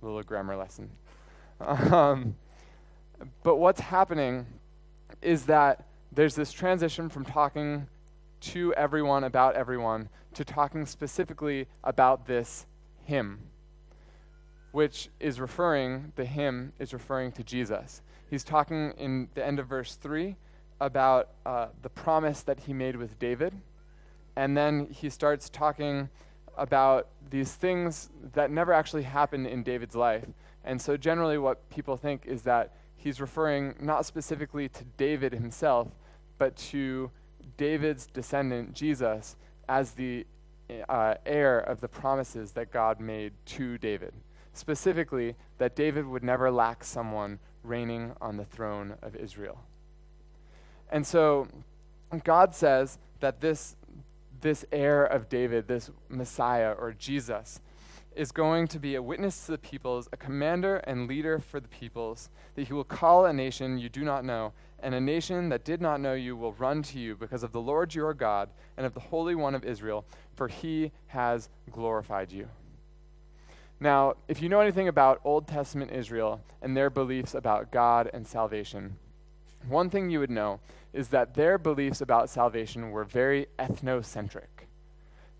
A 0.00 0.04
little 0.06 0.22
grammar 0.22 0.56
lesson. 0.56 0.90
Um, 1.60 2.36
but 3.42 3.56
what's 3.56 3.80
happening 3.80 4.46
is 5.20 5.44
that 5.44 5.84
there's 6.10 6.34
this 6.34 6.50
transition 6.50 7.10
from 7.10 7.26
talking 7.26 7.86
to 8.40 8.74
everyone 8.74 9.24
about 9.24 9.54
everyone 9.54 10.08
to 10.34 10.44
talking 10.44 10.86
specifically 10.86 11.66
about 11.84 12.26
this 12.26 12.66
him, 13.02 13.40
which 14.72 15.08
is 15.18 15.40
referring, 15.40 16.12
the 16.16 16.24
him 16.24 16.72
is 16.78 16.92
referring 16.92 17.32
to 17.32 17.42
Jesus. 17.42 18.02
He's 18.28 18.44
talking 18.44 18.92
in 18.96 19.28
the 19.34 19.44
end 19.44 19.58
of 19.58 19.66
verse 19.66 19.96
3 19.96 20.36
about 20.80 21.30
uh, 21.44 21.68
the 21.82 21.90
promise 21.90 22.42
that 22.42 22.60
he 22.60 22.72
made 22.72 22.96
with 22.96 23.18
David 23.18 23.54
and 24.36 24.56
then 24.56 24.86
he 24.90 25.10
starts 25.10 25.48
talking 25.48 26.08
about 26.56 27.08
these 27.28 27.52
things 27.52 28.10
that 28.32 28.50
never 28.50 28.72
actually 28.72 29.02
happened 29.02 29.46
in 29.46 29.62
David's 29.62 29.94
life. 29.94 30.24
And 30.64 30.80
so, 30.80 30.96
generally, 30.96 31.38
what 31.38 31.68
people 31.70 31.96
think 31.96 32.26
is 32.26 32.42
that 32.42 32.74
he's 32.96 33.20
referring 33.20 33.74
not 33.80 34.04
specifically 34.06 34.68
to 34.68 34.84
David 34.96 35.32
himself, 35.32 35.88
but 36.38 36.56
to 36.56 37.10
David's 37.56 38.06
descendant, 38.06 38.74
Jesus, 38.74 39.36
as 39.68 39.92
the 39.92 40.26
uh, 40.88 41.14
heir 41.26 41.58
of 41.58 41.80
the 41.80 41.88
promises 41.88 42.52
that 42.52 42.70
God 42.72 43.00
made 43.00 43.32
to 43.44 43.78
David. 43.78 44.12
Specifically, 44.52 45.36
that 45.58 45.76
David 45.76 46.06
would 46.06 46.24
never 46.24 46.50
lack 46.50 46.84
someone 46.84 47.38
reigning 47.62 48.12
on 48.20 48.36
the 48.36 48.44
throne 48.44 48.94
of 49.02 49.14
Israel. 49.14 49.60
And 50.90 51.06
so, 51.06 51.48
God 52.24 52.54
says 52.54 52.98
that 53.20 53.40
this 53.40 53.76
this 54.40 54.64
heir 54.72 55.04
of 55.04 55.28
David, 55.28 55.68
this 55.68 55.90
Messiah 56.08 56.72
or 56.72 56.92
Jesus, 56.92 57.60
is 58.20 58.32
going 58.32 58.68
to 58.68 58.78
be 58.78 58.96
a 58.96 59.02
witness 59.02 59.46
to 59.46 59.52
the 59.52 59.56
peoples, 59.58 60.06
a 60.12 60.16
commander 60.18 60.76
and 60.84 61.08
leader 61.08 61.38
for 61.38 61.58
the 61.58 61.68
peoples, 61.68 62.28
that 62.54 62.66
he 62.66 62.72
will 62.74 62.84
call 62.84 63.24
a 63.24 63.32
nation 63.32 63.78
you 63.78 63.88
do 63.88 64.04
not 64.04 64.26
know, 64.26 64.52
and 64.82 64.94
a 64.94 65.00
nation 65.00 65.48
that 65.48 65.64
did 65.64 65.80
not 65.80 66.02
know 66.02 66.12
you 66.12 66.36
will 66.36 66.52
run 66.52 66.82
to 66.82 66.98
you 66.98 67.16
because 67.16 67.42
of 67.42 67.52
the 67.52 67.60
Lord 67.62 67.94
your 67.94 68.12
God 68.12 68.50
and 68.76 68.84
of 68.84 68.92
the 68.92 69.00
Holy 69.00 69.34
One 69.34 69.54
of 69.54 69.64
Israel, 69.64 70.04
for 70.34 70.48
he 70.48 70.92
has 71.06 71.48
glorified 71.72 72.30
you. 72.30 72.46
Now, 73.80 74.16
if 74.28 74.42
you 74.42 74.50
know 74.50 74.60
anything 74.60 74.88
about 74.88 75.22
Old 75.24 75.48
Testament 75.48 75.90
Israel 75.90 76.42
and 76.60 76.76
their 76.76 76.90
beliefs 76.90 77.34
about 77.34 77.72
God 77.72 78.10
and 78.12 78.26
salvation, 78.26 78.98
one 79.66 79.88
thing 79.88 80.10
you 80.10 80.20
would 80.20 80.30
know 80.30 80.60
is 80.92 81.08
that 81.08 81.32
their 81.32 81.56
beliefs 81.56 82.02
about 82.02 82.28
salvation 82.28 82.90
were 82.90 83.04
very 83.04 83.46
ethnocentric. 83.58 84.59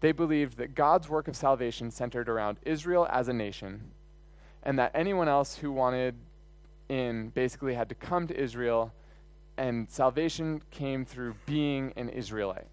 They 0.00 0.12
believed 0.12 0.56
that 0.58 0.74
God's 0.74 1.08
work 1.08 1.28
of 1.28 1.36
salvation 1.36 1.90
centered 1.90 2.28
around 2.28 2.58
Israel 2.62 3.06
as 3.10 3.28
a 3.28 3.32
nation, 3.32 3.90
and 4.62 4.78
that 4.78 4.92
anyone 4.94 5.28
else 5.28 5.56
who 5.56 5.70
wanted 5.70 6.14
in 6.88 7.28
basically 7.30 7.74
had 7.74 7.88
to 7.90 7.94
come 7.94 8.26
to 8.26 8.38
Israel, 8.38 8.92
and 9.56 9.88
salvation 9.90 10.62
came 10.70 11.04
through 11.04 11.34
being 11.46 11.92
an 11.96 12.08
Israelite. 12.08 12.66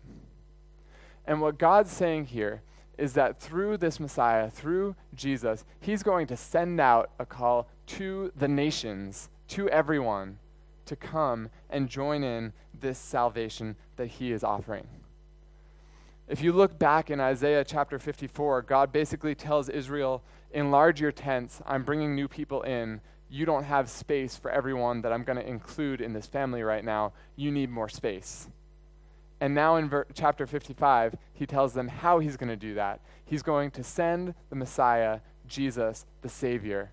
And 1.25 1.41
what 1.41 1.57
God's 1.57 1.91
saying 1.91 2.27
here 2.27 2.61
is 2.97 3.13
that 3.13 3.39
through 3.39 3.77
this 3.77 3.99
Messiah, 3.99 4.49
through 4.49 4.95
Jesus, 5.13 5.65
he's 5.79 6.01
going 6.01 6.25
to 6.27 6.37
send 6.37 6.79
out 6.79 7.11
a 7.19 7.25
call 7.25 7.67
to 7.87 8.31
the 8.35 8.47
nations, 8.47 9.29
to 9.49 9.69
everyone, 9.69 10.39
to 10.85 10.95
come 10.95 11.49
and 11.69 11.89
join 11.89 12.23
in 12.23 12.53
this 12.79 12.97
salvation 12.97 13.75
that 13.97 14.07
he 14.07 14.31
is 14.31 14.43
offering. 14.43 14.87
If 16.27 16.41
you 16.41 16.51
look 16.51 16.77
back 16.77 17.09
in 17.09 17.21
Isaiah 17.21 17.63
chapter 17.63 17.97
54, 17.97 18.63
God 18.63 18.91
basically 18.91 19.33
tells 19.33 19.69
Israel, 19.69 20.23
Enlarge 20.51 20.99
your 20.99 21.13
tents. 21.13 21.61
I'm 21.65 21.83
bringing 21.83 22.15
new 22.15 22.27
people 22.27 22.63
in. 22.63 22.99
You 23.29 23.45
don't 23.45 23.63
have 23.63 23.89
space 23.89 24.35
for 24.35 24.51
everyone 24.51 25.01
that 25.03 25.13
I'm 25.13 25.23
going 25.23 25.37
to 25.37 25.47
include 25.47 26.01
in 26.01 26.11
this 26.11 26.25
family 26.25 26.63
right 26.63 26.83
now. 26.83 27.13
You 27.37 27.49
need 27.49 27.69
more 27.69 27.87
space. 27.87 28.49
And 29.39 29.55
now 29.55 29.77
in 29.77 29.87
ver- 29.87 30.07
chapter 30.13 30.45
55, 30.45 31.15
he 31.33 31.45
tells 31.45 31.73
them 31.73 31.87
how 31.87 32.19
he's 32.19 32.35
going 32.35 32.49
to 32.49 32.57
do 32.57 32.73
that. 32.73 32.99
He's 33.23 33.43
going 33.43 33.71
to 33.71 33.83
send 33.83 34.33
the 34.49 34.55
Messiah, 34.57 35.19
Jesus, 35.47 36.05
the 36.21 36.29
Savior, 36.29 36.91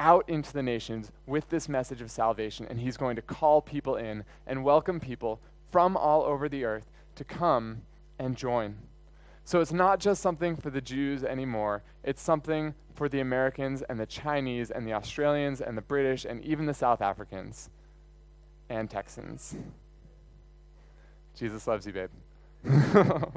out 0.00 0.28
into 0.28 0.52
the 0.52 0.62
nations 0.62 1.12
with 1.26 1.48
this 1.48 1.68
message 1.68 2.00
of 2.00 2.10
salvation, 2.10 2.66
and 2.68 2.80
he's 2.80 2.96
going 2.96 3.14
to 3.14 3.22
call 3.22 3.62
people 3.62 3.94
in 3.94 4.24
and 4.48 4.64
welcome 4.64 4.98
people 4.98 5.40
from 5.70 5.96
all 5.96 6.22
over 6.22 6.48
the 6.48 6.64
earth 6.64 6.90
to 7.14 7.22
come 7.22 7.82
and 8.18 8.36
join. 8.36 8.76
So 9.44 9.60
it's 9.60 9.72
not 9.72 10.00
just 10.00 10.22
something 10.22 10.56
for 10.56 10.70
the 10.70 10.80
Jews 10.80 11.22
anymore, 11.22 11.82
it's 12.02 12.22
something 12.22 12.74
for 12.94 13.08
the 13.08 13.20
Americans 13.20 13.82
and 13.82 13.98
the 14.00 14.06
Chinese 14.06 14.70
and 14.70 14.86
the 14.86 14.92
Australians 14.92 15.60
and 15.60 15.76
the 15.76 15.82
British 15.82 16.24
and 16.24 16.42
even 16.44 16.66
the 16.66 16.74
South 16.74 17.02
Africans 17.02 17.68
and 18.68 18.88
Texans. 18.88 19.54
Jesus 21.34 21.66
loves 21.66 21.86
you, 21.86 21.92
babe. 21.92 22.10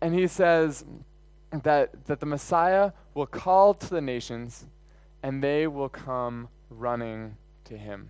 and 0.00 0.14
he 0.14 0.26
says 0.26 0.84
that, 1.50 2.04
that 2.06 2.20
the 2.20 2.26
Messiah 2.26 2.92
will 3.14 3.26
call 3.26 3.74
to 3.74 3.88
the 3.88 4.00
nations 4.00 4.66
and 5.22 5.42
they 5.42 5.66
will 5.66 5.88
come 5.88 6.48
running 6.70 7.36
to 7.64 7.76
him. 7.76 8.08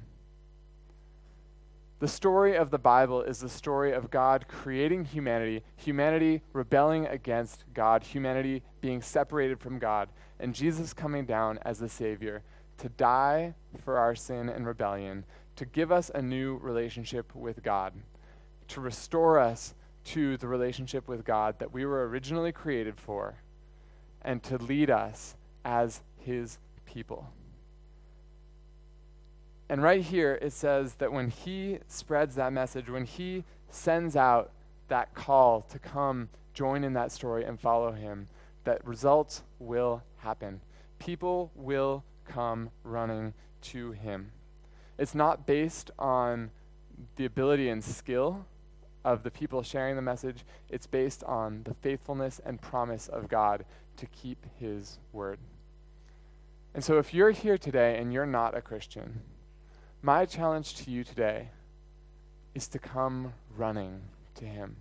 The 2.00 2.06
story 2.06 2.56
of 2.56 2.70
the 2.70 2.78
Bible 2.78 3.22
is 3.22 3.40
the 3.40 3.48
story 3.48 3.92
of 3.92 4.08
God 4.08 4.46
creating 4.46 5.06
humanity, 5.06 5.64
humanity 5.74 6.42
rebelling 6.52 7.06
against 7.06 7.64
God, 7.74 8.04
humanity 8.04 8.62
being 8.80 9.02
separated 9.02 9.58
from 9.58 9.80
God, 9.80 10.08
and 10.38 10.54
Jesus 10.54 10.94
coming 10.94 11.26
down 11.26 11.58
as 11.62 11.80
the 11.80 11.88
Savior 11.88 12.44
to 12.76 12.88
die 12.88 13.56
for 13.84 13.98
our 13.98 14.14
sin 14.14 14.48
and 14.48 14.64
rebellion, 14.64 15.24
to 15.56 15.66
give 15.66 15.90
us 15.90 16.08
a 16.14 16.22
new 16.22 16.58
relationship 16.58 17.34
with 17.34 17.64
God, 17.64 17.92
to 18.68 18.80
restore 18.80 19.40
us 19.40 19.74
to 20.04 20.36
the 20.36 20.46
relationship 20.46 21.08
with 21.08 21.24
God 21.24 21.58
that 21.58 21.72
we 21.72 21.84
were 21.84 22.06
originally 22.06 22.52
created 22.52 23.00
for, 23.00 23.42
and 24.22 24.40
to 24.44 24.56
lead 24.56 24.88
us 24.88 25.34
as 25.64 26.02
His 26.16 26.58
people. 26.86 27.26
And 29.68 29.82
right 29.82 30.02
here, 30.02 30.38
it 30.40 30.52
says 30.52 30.94
that 30.94 31.12
when 31.12 31.28
he 31.28 31.78
spreads 31.88 32.34
that 32.36 32.52
message, 32.52 32.88
when 32.88 33.04
he 33.04 33.44
sends 33.68 34.16
out 34.16 34.50
that 34.88 35.14
call 35.14 35.60
to 35.62 35.78
come 35.78 36.30
join 36.54 36.84
in 36.84 36.94
that 36.94 37.12
story 37.12 37.44
and 37.44 37.60
follow 37.60 37.92
him, 37.92 38.28
that 38.64 38.84
results 38.86 39.42
will 39.58 40.02
happen. 40.16 40.60
People 40.98 41.52
will 41.54 42.04
come 42.26 42.70
running 42.82 43.34
to 43.60 43.92
him. 43.92 44.32
It's 44.98 45.14
not 45.14 45.46
based 45.46 45.90
on 45.98 46.50
the 47.16 47.24
ability 47.24 47.68
and 47.68 47.84
skill 47.84 48.46
of 49.04 49.22
the 49.22 49.30
people 49.30 49.62
sharing 49.62 49.96
the 49.96 50.02
message, 50.02 50.44
it's 50.68 50.86
based 50.86 51.22
on 51.24 51.62
the 51.64 51.74
faithfulness 51.74 52.40
and 52.44 52.60
promise 52.60 53.08
of 53.08 53.28
God 53.28 53.64
to 53.96 54.06
keep 54.06 54.44
his 54.58 54.98
word. 55.12 55.38
And 56.74 56.84
so, 56.84 56.98
if 56.98 57.14
you're 57.14 57.30
here 57.30 57.56
today 57.56 57.98
and 57.98 58.12
you're 58.12 58.26
not 58.26 58.56
a 58.56 58.60
Christian, 58.60 59.22
my 60.02 60.24
challenge 60.24 60.74
to 60.76 60.90
you 60.90 61.02
today 61.02 61.48
is 62.54 62.68
to 62.68 62.78
come 62.78 63.32
running 63.56 64.00
to 64.36 64.44
Him. 64.44 64.76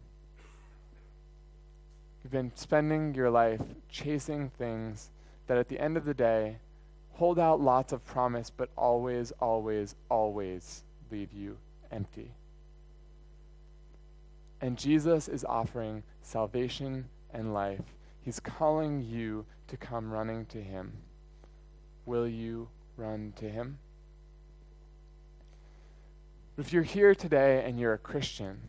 You've 2.24 2.32
been 2.32 2.52
spending 2.56 3.16
your 3.16 3.30
life 3.30 3.62
chasing 3.90 4.50
things 4.50 5.10
that 5.48 5.58
at 5.58 5.70
the 5.70 5.80
end 5.80 5.98
of 5.98 6.06
the 6.06 6.14
day 6.14 6.58
hold 7.14 7.40
out 7.40 7.60
lots 7.60 7.94
of 7.94 8.06
promise, 8.06 8.52
but 8.56 8.70
always, 8.78 9.32
always, 9.40 9.96
always 10.10 10.84
leave 11.10 11.34
you 11.34 11.58
empty. 11.92 12.32
And 14.62 14.78
Jesus 14.78 15.28
is 15.28 15.44
offering 15.46 16.04
salvation 16.22 17.06
and 17.34 17.54
life. 17.54 17.96
He's 18.22 18.40
calling 18.40 19.02
you 19.02 19.46
to 19.68 19.78
come 19.78 20.12
running 20.12 20.46
to 20.48 20.62
Him. 20.62 20.94
Will 22.06 22.28
you 22.28 22.68
run 22.98 23.34
to 23.38 23.50
Him? 23.50 23.80
But 26.58 26.66
if 26.66 26.74
you're 26.74 26.82
here 26.82 27.14
today 27.14 27.64
and 27.64 27.80
you're 27.80 27.94
a 27.94 28.00
Christian, 28.00 28.60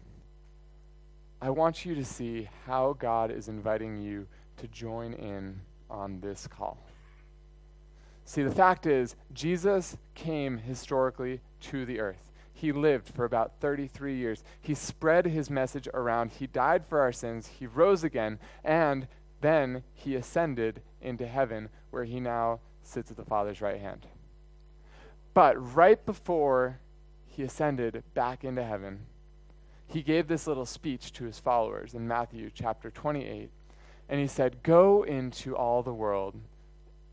I 1.41 1.49
want 1.49 1.87
you 1.87 1.95
to 1.95 2.05
see 2.05 2.47
how 2.67 2.93
God 2.93 3.31
is 3.31 3.49
inviting 3.49 3.97
you 4.03 4.27
to 4.59 4.69
join 4.69 5.15
in 5.15 5.61
on 5.89 6.21
this 6.21 6.47
call. 6.47 6.79
See, 8.27 8.43
the 8.43 8.51
fact 8.51 8.85
is, 8.85 9.17
Jesus 9.33 9.97
came 10.15 10.59
historically 10.59 11.41
to 11.63 11.87
the 11.87 11.99
earth. 11.99 12.23
He 12.53 12.73
lived 12.73 13.09
for 13.15 13.25
about 13.25 13.53
33 13.61 14.17
years. 14.17 14.45
He 14.61 14.75
spread 14.75 15.25
his 15.25 15.49
message 15.49 15.89
around. 15.95 16.33
He 16.33 16.47
died 16.47 16.85
for 16.85 17.01
our 17.01 17.13
sins. 17.13 17.47
He 17.59 17.67
rose 17.67 18.05
again. 18.05 18.39
And 18.63 19.09
then 19.41 19.83
he 19.95 20.15
ascended 20.15 20.83
into 21.01 21.27
heaven, 21.27 21.71
where 21.91 22.05
he 22.05 22.21
now 22.21 22.61
sits 22.83 23.11
at 23.11 23.17
the 23.17 23.25
Father's 23.25 23.63
right 23.63 23.81
hand. 23.81 24.07
But 25.33 25.75
right 25.75 26.05
before 26.05 26.81
he 27.39 27.45
ascended 27.45 28.03
back 28.15 28.43
into 28.43 28.65
heaven, 28.65 29.07
he 29.87 30.03
gave 30.03 30.27
this 30.27 30.49
little 30.49 30.67
speech 30.67 31.13
to 31.13 31.25
his 31.25 31.39
followers 31.39 31.95
in 31.95 32.09
Matthew 32.09 32.51
chapter 32.53 32.91
28. 32.91 33.49
And 34.09 34.21
he 34.21 34.27
said, 34.27 34.65
Go 34.65 35.05
into 35.05 35.57
all 35.57 35.85
the 35.85 35.95
world 35.95 36.35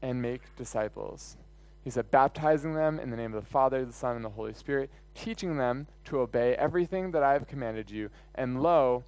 and 0.02 0.24
make 0.24 0.42
disciples. 0.56 1.38
He 1.84 1.92
said, 1.92 2.10
baptizing 2.10 2.74
them 2.74 3.00
in 3.00 3.12
the 3.12 3.18
name 3.18 3.36
of 3.36 3.44
the 3.44 3.48
Father, 3.48 3.86
the 3.86 3.94
Son, 3.94 4.16
and 4.16 4.26
the 4.26 4.30
Holy 4.30 4.56
Spirit, 4.56 4.90
teaching 5.14 5.58
them 5.58 5.86
to 6.06 6.22
obey 6.22 6.56
everything 6.56 7.12
that 7.12 7.22
I 7.22 7.34
have 7.34 7.48
commanded 7.48 7.92
you. 7.92 8.10
And 8.34 8.64
lo, 8.64 9.04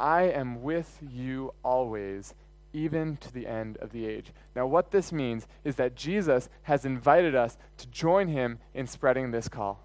I 0.00 0.22
am 0.22 0.64
with 0.64 0.98
you 1.08 1.54
always, 1.62 2.34
even 2.72 3.16
to 3.18 3.32
the 3.32 3.46
end 3.46 3.76
of 3.76 3.92
the 3.92 4.06
age. 4.06 4.32
Now, 4.56 4.66
what 4.66 4.90
this 4.90 5.12
means 5.12 5.46
is 5.62 5.76
that 5.76 5.94
Jesus 5.94 6.48
has 6.62 6.84
invited 6.84 7.36
us 7.36 7.56
to 7.76 7.86
join 7.86 8.26
him 8.26 8.58
in 8.74 8.88
spreading 8.88 9.30
this 9.30 9.48
call. 9.48 9.78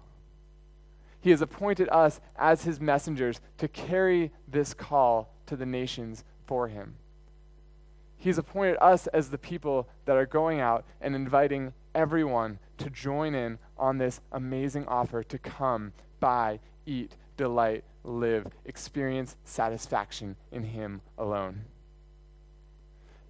He 1.28 1.32
has 1.32 1.42
appointed 1.42 1.90
us 1.90 2.22
as 2.36 2.62
his 2.62 2.80
messengers 2.80 3.38
to 3.58 3.68
carry 3.68 4.32
this 4.50 4.72
call 4.72 5.34
to 5.44 5.56
the 5.56 5.66
nations 5.66 6.24
for 6.46 6.68
him. 6.68 6.94
He's 8.16 8.38
appointed 8.38 8.78
us 8.80 9.08
as 9.08 9.28
the 9.28 9.36
people 9.36 9.90
that 10.06 10.16
are 10.16 10.24
going 10.24 10.58
out 10.58 10.86
and 11.02 11.14
inviting 11.14 11.74
everyone 11.94 12.60
to 12.78 12.88
join 12.88 13.34
in 13.34 13.58
on 13.76 13.98
this 13.98 14.22
amazing 14.32 14.88
offer 14.88 15.22
to 15.22 15.38
come, 15.38 15.92
buy, 16.18 16.60
eat, 16.86 17.14
delight, 17.36 17.84
live, 18.04 18.46
experience 18.64 19.36
satisfaction 19.44 20.34
in 20.50 20.64
Him 20.64 21.02
alone. 21.18 21.66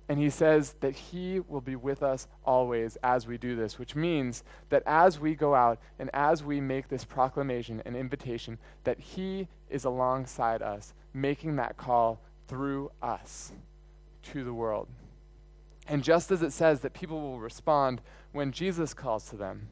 And 0.08 0.18
he 0.18 0.30
says 0.30 0.74
that 0.80 0.94
he 0.94 1.40
will 1.40 1.60
be 1.60 1.76
with 1.76 2.02
us 2.02 2.28
always 2.44 2.96
as 3.02 3.26
we 3.26 3.36
do 3.36 3.54
this, 3.54 3.78
which 3.78 3.94
means 3.94 4.42
that 4.70 4.82
as 4.86 5.20
we 5.20 5.34
go 5.34 5.54
out 5.54 5.78
and 5.98 6.08
as 6.14 6.42
we 6.42 6.62
make 6.62 6.88
this 6.88 7.04
proclamation 7.04 7.82
and 7.84 7.94
invitation, 7.94 8.58
that 8.84 8.98
he 8.98 9.48
is 9.68 9.84
alongside 9.84 10.62
us, 10.62 10.94
making 11.12 11.56
that 11.56 11.76
call 11.76 12.22
through 12.46 12.90
us 13.02 13.52
to 14.22 14.44
the 14.44 14.54
world. 14.54 14.88
And 15.86 16.02
just 16.02 16.30
as 16.30 16.42
it 16.42 16.52
says 16.52 16.80
that 16.80 16.94
people 16.94 17.20
will 17.20 17.40
respond 17.40 18.00
when 18.32 18.50
Jesus 18.50 18.94
calls 18.94 19.28
to 19.28 19.36
them, 19.36 19.68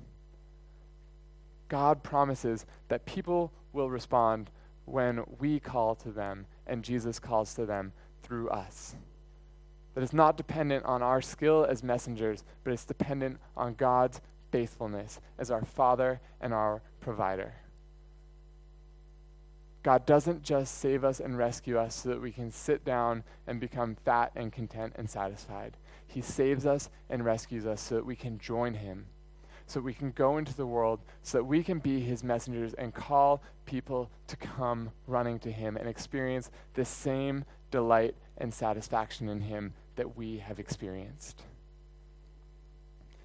God 1.69 2.03
promises 2.03 2.67
that 2.89 3.07
people 3.07 3.53
will 3.73 3.89
respond 3.89 4.51
when 4.85 5.25
we 5.39 5.61
call 5.61 5.95
to 5.97 6.11
them 6.11 6.47
and 6.67 6.85
Jesus 6.85 7.19
calls 7.19 7.55
to 7.55 7.65
them 7.65 7.93
through 8.23 8.51
us 8.51 8.95
that 9.97 10.05
is 10.05 10.13
not 10.13 10.37
dependent 10.37 10.85
on 10.85 11.03
our 11.03 11.23
skill 11.23 11.67
as 11.67 11.83
messengers, 11.83 12.45
but 12.63 12.73
it's 12.75 12.85
dependent 12.85 13.39
on 13.57 13.73
God's 13.73 14.21
faithfulness 14.53 15.21
as 15.39 15.51
our 15.51 15.65
Father 15.65 16.21
and 16.39 16.53
our 16.53 16.83
provider. 17.01 17.55
God 19.83 20.05
doesn't 20.05 20.43
just 20.43 20.77
save 20.79 21.03
us 21.03 21.19
and 21.19 21.39
rescue 21.39 21.79
us 21.79 21.95
so 21.95 22.11
that 22.11 22.21
we 22.21 22.31
can 22.31 22.51
sit 22.51 22.85
down 22.85 23.25
and 23.47 23.59
become 23.59 23.97
fat 24.05 24.33
and 24.37 24.53
content 24.53 24.93
and 24.97 25.09
satisfied. 25.09 25.79
He 26.07 26.21
saves 26.21 26.67
us 26.67 26.91
and 27.09 27.25
rescues 27.25 27.65
us 27.65 27.81
so 27.81 27.95
that 27.95 28.05
we 28.05 28.17
can 28.17 28.39
join 28.39 28.75
Him, 28.75 29.07
so 29.67 29.81
that 29.81 29.85
we 29.85 29.95
can 29.95 30.11
go 30.11 30.37
into 30.37 30.55
the 30.55 30.67
world, 30.67 31.01
so 31.23 31.39
that 31.39 31.45
we 31.45 31.63
can 31.63 31.79
be 31.79 32.01
His 32.01 32.23
messengers 32.23 32.75
and 32.75 32.93
call 32.93 33.43
people 33.65 34.11
to 34.27 34.37
come 34.37 34.91
running 35.07 35.39
to 35.39 35.51
Him 35.51 35.79
and 35.79 35.89
experience 35.89 36.51
the 36.75 36.85
same 36.85 37.47
delight 37.71 38.15
and 38.39 38.53
satisfaction 38.53 39.29
in 39.29 39.41
Him 39.41 39.75
that 39.97 40.17
we 40.17 40.39
have 40.39 40.59
experienced. 40.59 41.43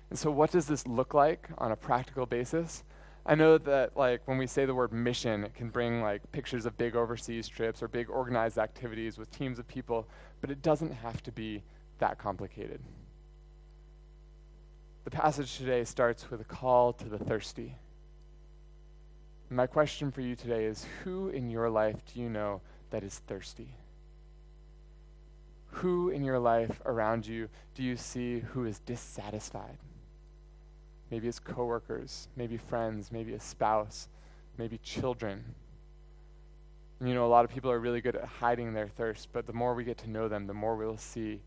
And 0.10 0.20
so, 0.20 0.30
what 0.30 0.52
does 0.52 0.66
this 0.66 0.86
look 0.88 1.14
like 1.14 1.50
on 1.58 1.72
a 1.72 1.76
practical 1.76 2.26
basis? 2.26 2.84
I 3.26 3.36
know 3.36 3.58
that, 3.60 3.96
like, 3.96 4.28
when 4.28 4.38
we 4.38 4.48
say 4.48 4.66
the 4.66 4.74
word 4.74 4.92
mission, 4.92 5.44
it 5.44 5.54
can 5.54 5.70
bring, 5.70 6.02
like, 6.02 6.32
pictures 6.32 6.66
of 6.66 6.78
big 6.78 6.96
overseas 6.96 7.48
trips 7.48 7.84
or 7.84 7.88
big 7.88 8.10
organized 8.10 8.58
activities 8.58 9.18
with 9.18 9.32
teams 9.32 9.60
of 9.60 9.68
people, 9.68 10.08
but 10.42 10.50
it 10.50 10.62
doesn't 10.62 10.92
have 10.92 11.22
to 11.24 11.32
be 11.32 11.64
that 12.00 12.18
complicated. 12.18 12.82
The 15.04 15.12
passage 15.12 15.58
today 15.58 15.84
starts 15.84 16.30
with 16.30 16.42
a 16.42 16.46
call 16.46 16.94
to 16.94 17.06
the 17.06 17.18
thirsty. 17.18 17.76
my 19.50 19.68
question 19.68 20.12
for 20.12 20.22
you 20.22 20.36
today 20.36 20.66
is 20.66 20.86
who 21.04 21.30
in 21.30 21.50
your 21.50 21.70
life 21.70 21.98
do 22.14 22.22
you 22.22 22.30
know 22.30 22.62
that 22.90 23.04
is 23.04 23.20
thirsty? 23.28 23.76
Who 25.72 26.10
in 26.10 26.24
your 26.24 26.40
life 26.40 26.82
around 26.86 27.26
you 27.26 27.50
do 27.76 27.84
you 27.84 27.96
see 27.96 28.40
who 28.40 28.66
is 28.66 28.80
dissatisfied? 28.80 29.78
Maybe 31.10 31.28
it's 31.28 31.40
coworkers, 31.40 32.28
maybe 32.36 32.58
friends, 32.58 33.12
maybe 33.12 33.34
a 33.34 33.40
spouse, 33.40 34.08
maybe 34.58 34.78
children. 34.78 35.44
And 37.00 37.10
you 37.10 37.16
know, 37.16 37.26
a 37.26 37.28
lot 37.28 37.46
of 37.46 37.52
people 37.52 37.72
are 37.72 37.80
really 37.80 38.00
good 38.00 38.16
at 38.16 38.26
hiding 38.26 38.74
their 38.74 38.88
thirst, 38.88 39.30
but 39.34 39.48
the 39.48 39.54
more 39.54 39.74
we 39.74 39.84
get 39.84 39.98
to 40.00 40.10
know 40.10 40.28
them, 40.28 40.46
the 40.46 40.54
more 40.54 40.76
we'll 40.76 40.98
see 40.98 41.42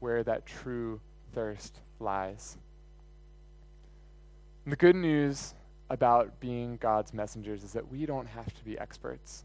where 0.00 0.24
that 0.24 0.46
true 0.46 1.00
thirst 1.34 1.80
lies. 2.00 2.56
The 4.66 4.76
good 4.76 4.96
news 4.96 5.54
about 5.90 6.40
being 6.40 6.78
God's 6.78 7.12
messengers 7.12 7.62
is 7.62 7.72
that 7.74 7.90
we 7.90 8.06
don't 8.06 8.26
have 8.26 8.52
to 8.54 8.64
be 8.64 8.78
experts. 8.78 9.44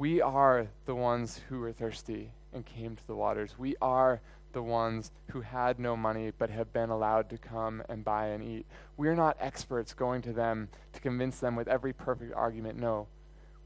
We 0.00 0.22
are 0.22 0.68
the 0.86 0.94
ones 0.94 1.42
who 1.50 1.60
were 1.60 1.72
thirsty 1.72 2.30
and 2.54 2.64
came 2.64 2.96
to 2.96 3.06
the 3.06 3.14
waters. 3.14 3.58
We 3.58 3.76
are 3.82 4.22
the 4.54 4.62
ones 4.62 5.10
who 5.32 5.42
had 5.42 5.78
no 5.78 5.94
money 5.94 6.32
but 6.38 6.48
have 6.48 6.72
been 6.72 6.88
allowed 6.88 7.28
to 7.28 7.36
come 7.36 7.82
and 7.86 8.02
buy 8.02 8.28
and 8.28 8.42
eat. 8.42 8.64
We're 8.96 9.14
not 9.14 9.36
experts 9.38 9.92
going 9.92 10.22
to 10.22 10.32
them 10.32 10.70
to 10.94 11.02
convince 11.02 11.38
them 11.38 11.54
with 11.54 11.68
every 11.68 11.92
perfect 11.92 12.32
argument. 12.32 12.78
No, 12.78 13.08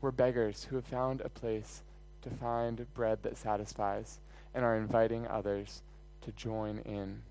we're 0.00 0.10
beggars 0.10 0.64
who 0.64 0.74
have 0.74 0.86
found 0.86 1.20
a 1.20 1.28
place 1.28 1.84
to 2.22 2.30
find 2.30 2.84
bread 2.94 3.22
that 3.22 3.36
satisfies 3.36 4.18
and 4.52 4.64
are 4.64 4.76
inviting 4.76 5.28
others 5.28 5.82
to 6.22 6.32
join 6.32 6.78
in 6.78 7.22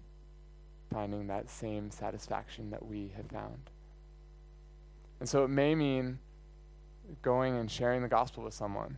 finding 0.93 1.27
that 1.27 1.49
same 1.49 1.91
satisfaction 1.91 2.69
that 2.69 2.85
we 2.85 3.11
have 3.17 3.25
found. 3.25 3.69
And 5.19 5.27
so 5.27 5.43
it 5.43 5.49
may 5.49 5.75
mean 5.75 6.19
going 7.21 7.57
and 7.57 7.69
sharing 7.69 8.01
the 8.01 8.07
gospel 8.07 8.43
with 8.43 8.53
someone. 8.53 8.97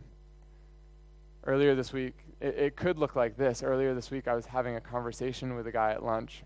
Earlier 1.44 1.74
this 1.74 1.92
week, 1.92 2.14
it, 2.40 2.54
it, 2.56 2.76
could 2.76 2.98
look 2.98 3.14
like 3.16 3.36
this. 3.36 3.62
Earlier 3.62 3.94
this 3.94 4.10
week, 4.10 4.28
I 4.28 4.34
was 4.34 4.46
having 4.46 4.76
a 4.76 4.80
conversation 4.80 5.54
with 5.54 5.66
a 5.66 5.72
guy 5.72 5.92
at 5.92 6.04
lunch. 6.04 6.42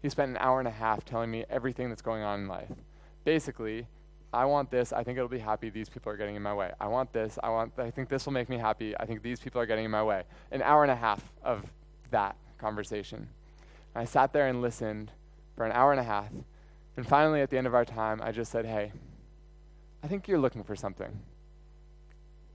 He 0.00 0.08
spent 0.08 0.30
an 0.30 0.36
hour 0.38 0.58
and 0.58 0.68
a 0.68 0.72
half 0.72 1.04
telling 1.04 1.30
me 1.30 1.44
everything 1.50 1.88
that's 1.88 2.02
going 2.02 2.22
on 2.22 2.40
in 2.40 2.48
life. 2.48 2.70
Basically, 3.24 3.86
I 4.32 4.44
want 4.46 4.70
this. 4.70 4.92
I 4.92 5.04
think 5.04 5.16
it'll 5.16 5.28
be 5.28 5.38
happy. 5.38 5.70
These 5.70 5.88
people 5.88 6.12
are 6.12 6.16
getting 6.16 6.36
in 6.36 6.42
my 6.42 6.52
way. 6.52 6.72
I 6.80 6.88
want 6.88 7.12
this. 7.12 7.38
I 7.42 7.50
want. 7.50 7.72
I 7.78 7.90
think 7.90 8.08
this 8.08 8.26
will 8.26 8.32
make 8.32 8.48
me 8.48 8.58
happy. 8.58 8.94
I 8.98 9.06
think 9.06 9.22
these 9.22 9.40
people 9.40 9.60
are 9.60 9.66
getting 9.66 9.84
in 9.84 9.90
my 9.90 10.02
way. 10.02 10.24
An 10.50 10.60
hour 10.62 10.82
and 10.82 10.90
a 10.90 10.96
half 10.96 11.32
of 11.42 11.72
that 12.10 12.36
conversation. 12.58 13.28
And 13.94 14.02
I 14.02 14.04
sat 14.04 14.32
there 14.32 14.48
and 14.48 14.60
listened 14.60 15.12
for 15.56 15.64
an 15.64 15.72
hour 15.72 15.92
and 15.92 16.00
a 16.00 16.04
half. 16.04 16.30
And 16.96 17.06
finally, 17.06 17.40
at 17.40 17.50
the 17.50 17.58
end 17.58 17.66
of 17.66 17.74
our 17.74 17.84
time, 17.84 18.20
I 18.22 18.32
just 18.32 18.50
said, 18.50 18.66
"Hey, 18.66 18.92
I 20.04 20.06
think 20.06 20.28
you're 20.28 20.38
looking 20.38 20.62
for 20.62 20.76
something. 20.76 21.18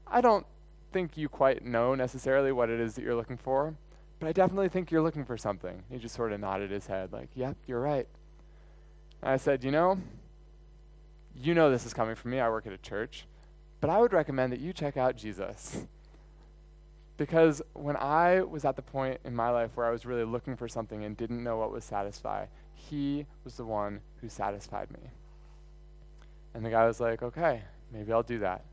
I 0.05 0.21
don't 0.21 0.45
think 0.91 1.17
you 1.17 1.27
quite 1.27 1.65
know 1.65 1.95
necessarily 1.95 2.51
what 2.51 2.69
it 2.69 2.79
is 2.79 2.93
that 2.93 3.01
you're 3.01 3.15
looking 3.15 3.37
for, 3.37 3.73
but 4.19 4.27
I 4.27 4.33
definitely 4.33 4.69
think 4.69 4.91
you're 4.91 5.01
looking 5.01 5.25
for 5.25 5.35
something. 5.35 5.81
He 5.89 5.97
just 5.97 6.13
sort 6.13 6.31
of 6.31 6.39
nodded 6.39 6.69
his 6.69 6.85
head, 6.85 7.11
like, 7.11 7.29
yep, 7.33 7.57
you're 7.65 7.81
right. 7.81 8.07
And 9.23 9.31
I 9.31 9.37
said, 9.37 9.63
you 9.63 9.71
know, 9.71 9.97
you 11.35 11.55
know 11.55 11.71
this 11.71 11.87
is 11.87 11.93
coming 11.93 12.13
from 12.13 12.29
me. 12.29 12.39
I 12.39 12.47
work 12.49 12.67
at 12.67 12.73
a 12.73 12.77
church, 12.77 13.25
but 13.81 13.89
I 13.89 13.99
would 13.99 14.13
recommend 14.13 14.53
that 14.53 14.59
you 14.59 14.71
check 14.71 14.95
out 14.95 15.17
Jesus. 15.17 15.87
because 17.19 17.61
when 17.73 17.97
I 17.97 18.41
was 18.41 18.63
at 18.63 18.77
the 18.77 18.81
point 18.81 19.19
in 19.25 19.35
my 19.35 19.49
life 19.49 19.71
where 19.75 19.85
I 19.85 19.91
was 19.91 20.05
really 20.05 20.23
looking 20.23 20.55
for 20.55 20.69
something 20.69 21.03
and 21.03 21.17
didn't 21.17 21.43
know 21.43 21.57
what 21.57 21.71
would 21.71 21.83
satisfy, 21.83 22.45
he 22.73 23.25
was 23.43 23.55
the 23.55 23.65
one 23.65 23.99
who 24.21 24.29
satisfied 24.29 24.89
me. 24.91 25.09
And 26.53 26.65
the 26.65 26.69
guy 26.69 26.85
was 26.85 26.99
like, 26.99 27.21
okay, 27.21 27.61
maybe 27.91 28.11
I'll 28.11 28.23
do 28.23 28.39
that. 28.39 28.65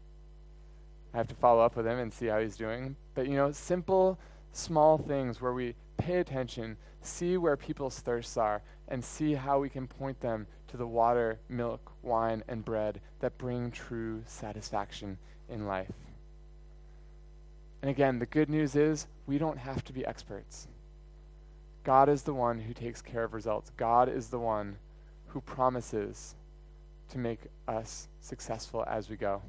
I 1.14 1.18
have 1.18 1.29
to 1.29 1.35
follow 1.35 1.62
up 1.62 1.77
with 1.77 1.87
him 1.87 1.99
and 1.99 2.12
see 2.12 2.27
how 2.27 2.41
he's 2.41 2.57
doing. 2.57 2.97
But, 3.14 3.27
you 3.27 3.37
know, 3.37 3.53
simple, 3.53 4.18
small 4.53 4.99
things 4.99 5.41
where 5.41 5.53
we 5.53 5.74
pay 5.97 6.18
attention, 6.18 6.77
see 7.01 7.37
where 7.37 7.57
people's 7.57 7.99
thirsts 8.01 8.37
are, 8.37 8.62
and 8.89 9.05
see 9.05 9.35
how 9.35 9.59
we 9.59 9.68
can 9.68 9.87
point 9.87 10.20
them 10.20 10.47
to 10.68 10.77
the 10.77 10.87
water, 10.87 11.39
milk, 11.49 11.93
wine, 12.03 12.43
and 12.49 12.64
bread 12.64 13.01
that 13.20 13.39
bring 13.39 13.70
true 13.70 14.22
satisfaction 14.27 15.18
in 15.49 15.66
life. 15.66 15.93
And 17.83 17.91
again, 17.91 18.18
the 18.18 18.27
good 18.27 18.49
news 18.49 18.74
is 18.74 19.07
we 19.27 19.39
don't 19.39 19.59
have 19.59 19.85
to 19.85 19.93
be 19.93 20.05
experts. 20.05 20.66
God 21.85 22.09
is 22.09 22.22
the 22.22 22.35
one 22.35 22.59
who 22.59 22.74
takes 22.74 23.01
care 23.01 23.24
of 23.24 23.33
results. 23.33 23.70
God 23.77 24.09
is 24.09 24.29
the 24.29 24.41
one 24.41 24.77
who 25.29 25.41
promises 25.41 26.35
to 27.11 27.19
make 27.19 27.41
us 27.69 28.09
successful 28.21 28.85
as 28.87 29.09
we 29.09 29.17
go. 29.17 29.43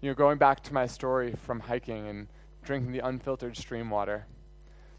You 0.00 0.10
know, 0.10 0.14
going 0.14 0.38
back 0.38 0.62
to 0.64 0.74
my 0.74 0.86
story 0.86 1.34
from 1.44 1.60
hiking 1.60 2.08
and 2.08 2.28
drinking 2.64 2.92
the 2.92 3.00
unfiltered 3.00 3.56
stream 3.56 3.90
water, 3.90 4.26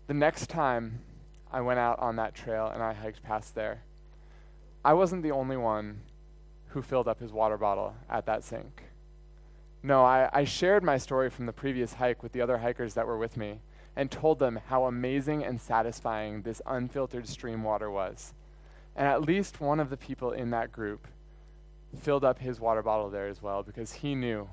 the 0.07 0.13
next 0.13 0.47
time 0.47 0.99
I 1.51 1.61
went 1.61 1.79
out 1.79 1.99
on 1.99 2.15
that 2.17 2.35
trail 2.35 2.67
and 2.67 2.83
I 2.83 2.93
hiked 2.93 3.23
past 3.23 3.55
there, 3.55 3.83
I 4.83 4.93
wasn't 4.93 5.23
the 5.23 5.31
only 5.31 5.57
one 5.57 6.01
who 6.67 6.81
filled 6.81 7.07
up 7.07 7.19
his 7.19 7.31
water 7.31 7.57
bottle 7.57 7.95
at 8.09 8.25
that 8.25 8.43
sink. 8.43 8.83
No, 9.83 10.03
I, 10.03 10.29
I 10.31 10.43
shared 10.43 10.83
my 10.83 10.97
story 10.97 11.29
from 11.29 11.47
the 11.47 11.53
previous 11.53 11.93
hike 11.93 12.21
with 12.21 12.31
the 12.31 12.41
other 12.41 12.59
hikers 12.59 12.93
that 12.93 13.07
were 13.07 13.17
with 13.17 13.35
me 13.35 13.61
and 13.95 14.09
told 14.09 14.39
them 14.39 14.59
how 14.67 14.85
amazing 14.85 15.43
and 15.43 15.59
satisfying 15.59 16.43
this 16.43 16.61
unfiltered 16.65 17.27
stream 17.27 17.63
water 17.63 17.89
was. 17.89 18.33
And 18.95 19.07
at 19.07 19.21
least 19.21 19.61
one 19.61 19.79
of 19.79 19.89
the 19.89 19.97
people 19.97 20.31
in 20.31 20.49
that 20.51 20.71
group 20.71 21.07
filled 21.99 22.23
up 22.23 22.39
his 22.39 22.59
water 22.59 22.81
bottle 22.81 23.09
there 23.09 23.27
as 23.27 23.41
well 23.41 23.63
because 23.63 23.93
he 23.93 24.15
knew 24.15 24.49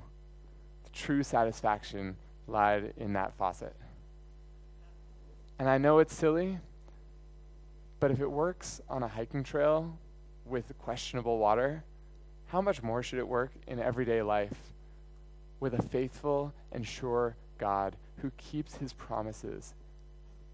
the 0.83 0.89
true 0.91 1.23
satisfaction 1.23 2.17
lied 2.47 2.93
in 2.97 3.13
that 3.13 3.33
faucet. 3.37 3.75
And 5.57 5.69
I 5.69 5.77
know 5.77 5.99
it's 5.99 6.15
silly, 6.15 6.59
but 7.99 8.11
if 8.11 8.21
it 8.21 8.31
works 8.31 8.81
on 8.89 9.03
a 9.03 9.07
hiking 9.07 9.43
trail 9.43 9.97
with 10.45 10.77
questionable 10.79 11.37
water, 11.37 11.83
how 12.47 12.61
much 12.61 12.81
more 12.81 13.03
should 13.03 13.19
it 13.19 13.27
work 13.27 13.51
in 13.67 13.79
everyday 13.79 14.21
life 14.21 14.73
with 15.59 15.73
a 15.73 15.81
faithful 15.81 16.53
and 16.71 16.87
sure 16.87 17.35
God 17.57 17.95
who 18.21 18.31
keeps 18.37 18.75
his 18.75 18.93
promises 18.93 19.73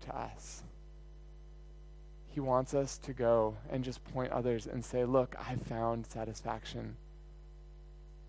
to 0.02 0.16
us? 0.16 0.64
He 2.36 2.42
wants 2.42 2.74
us 2.74 2.98
to 2.98 3.14
go 3.14 3.56
and 3.70 3.82
just 3.82 4.04
point 4.14 4.34
others 4.34 4.68
and 4.68 4.84
say, 4.84 5.06
Look, 5.06 5.38
I 5.40 5.56
found 5.56 6.06
satisfaction. 6.06 6.98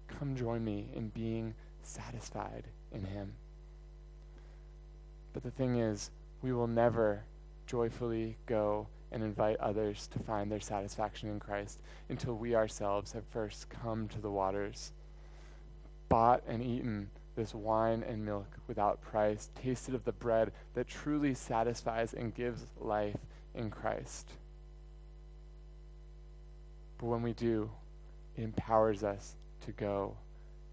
Come 0.07 0.37
join 0.37 0.65
me 0.65 0.91
in 0.95 1.09
being 1.09 1.55
satisfied 1.83 2.69
in 2.93 3.03
Him. 3.03 3.33
But 5.33 5.43
the 5.43 5.51
thing 5.51 5.81
is, 5.81 6.13
we 6.41 6.53
will 6.53 6.69
never 6.69 7.25
joyfully 7.67 8.37
go 8.47 8.87
and 9.11 9.25
invite 9.25 9.57
others 9.57 10.07
to 10.13 10.21
find 10.21 10.53
their 10.53 10.61
satisfaction 10.61 11.29
in 11.29 11.41
Christ 11.41 11.81
until 12.09 12.35
we 12.35 12.55
ourselves 12.55 13.11
have 13.11 13.25
first 13.33 13.69
come 13.69 14.07
to 14.11 14.21
the 14.21 14.31
waters, 14.31 14.93
bought 16.09 16.45
and 16.47 16.63
eaten 16.63 17.11
this 17.35 17.57
wine 17.57 18.05
and 18.05 18.25
milk 18.25 18.57
without 18.69 19.01
price, 19.01 19.51
tasted 19.61 19.97
of 19.97 20.05
the 20.05 20.13
bread 20.13 20.53
that 20.75 20.87
truly 20.87 21.35
satisfies 21.35 22.15
and 22.15 22.37
gives 22.37 22.67
life 22.79 23.17
in 23.57 23.71
Christ. 23.71 24.29
But 26.99 27.07
when 27.07 27.23
we 27.23 27.33
do, 27.33 27.71
it 28.37 28.43
empowers 28.43 29.03
us 29.03 29.35
to 29.65 29.73
go, 29.73 30.17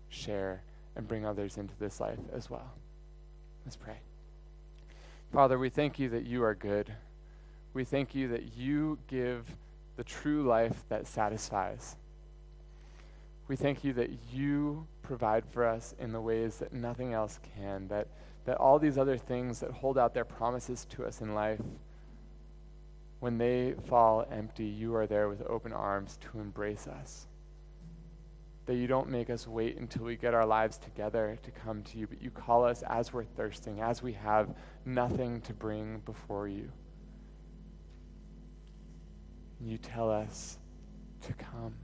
share, 0.10 0.62
and 0.96 1.08
bring 1.08 1.26
others 1.26 1.58
into 1.58 1.74
this 1.80 2.00
life 2.00 2.20
as 2.34 2.50
well. 2.50 2.72
Let's 3.66 3.76
pray. 3.76 3.98
Father, 5.32 5.58
we 5.58 5.70
thank 5.70 5.98
you 5.98 6.10
that 6.10 6.26
you 6.26 6.44
are 6.44 6.54
good. 6.54 6.94
We 7.74 7.84
thank 7.84 8.14
you 8.14 8.28
that 8.30 8.56
you 8.56 9.00
give 9.08 9.46
the 9.96 10.04
true 10.04 10.44
life 10.44 10.84
that 10.90 11.08
satisfies. 11.08 11.96
We 13.48 13.56
thank 13.56 13.84
you 13.84 13.94
that 13.94 14.12
you 14.32 14.86
provide 15.02 15.44
for 15.46 15.66
us 15.66 15.96
in 16.00 16.12
the 16.12 16.22
ways 16.22 16.58
that 16.58 16.74
nothing 16.74 17.14
else 17.14 17.40
can, 17.56 17.88
that, 17.88 18.08
that 18.46 18.58
all 18.58 18.80
these 18.80 18.98
other 18.98 19.18
things 19.18 19.60
that 19.60 19.72
hold 19.72 19.98
out 19.98 20.14
their 20.14 20.26
promises 20.26 20.86
to 20.92 21.06
us 21.06 21.22
in 21.22 21.34
life, 21.34 21.60
when 23.24 23.38
they 23.38 23.74
fall 23.86 24.28
empty, 24.30 24.65
you 24.65 24.93
are 24.95 25.07
there 25.07 25.30
with 25.30 25.41
open 25.47 25.71
arms 25.71 26.19
to 26.19 26.41
embrace 26.41 26.88
us 26.88 27.26
that 28.65 28.76
you 28.76 28.86
don't 28.86 29.09
make 29.09 29.30
us 29.30 29.47
wait 29.47 29.78
until 29.78 30.03
we 30.03 30.17
get 30.17 30.34
our 30.34 30.45
lives 30.45 30.78
together 30.78 31.39
to 31.41 31.49
come 31.49 31.82
to 31.84 31.97
you, 31.97 32.05
but 32.05 32.21
you 32.21 32.30
call 32.30 32.65
us 32.65 32.82
as 32.82 33.13
we're 33.13 33.24
thirsting, 33.24 33.80
as 33.80 34.03
we 34.03 34.11
have 34.11 34.53
nothing 34.86 35.39
to 35.39 35.53
bring 35.53 35.99
before 35.99 36.49
you. 36.49 36.69
You 39.61 39.78
tell 39.78 40.11
us 40.11 40.57
to 41.21 41.32
come 41.32 41.76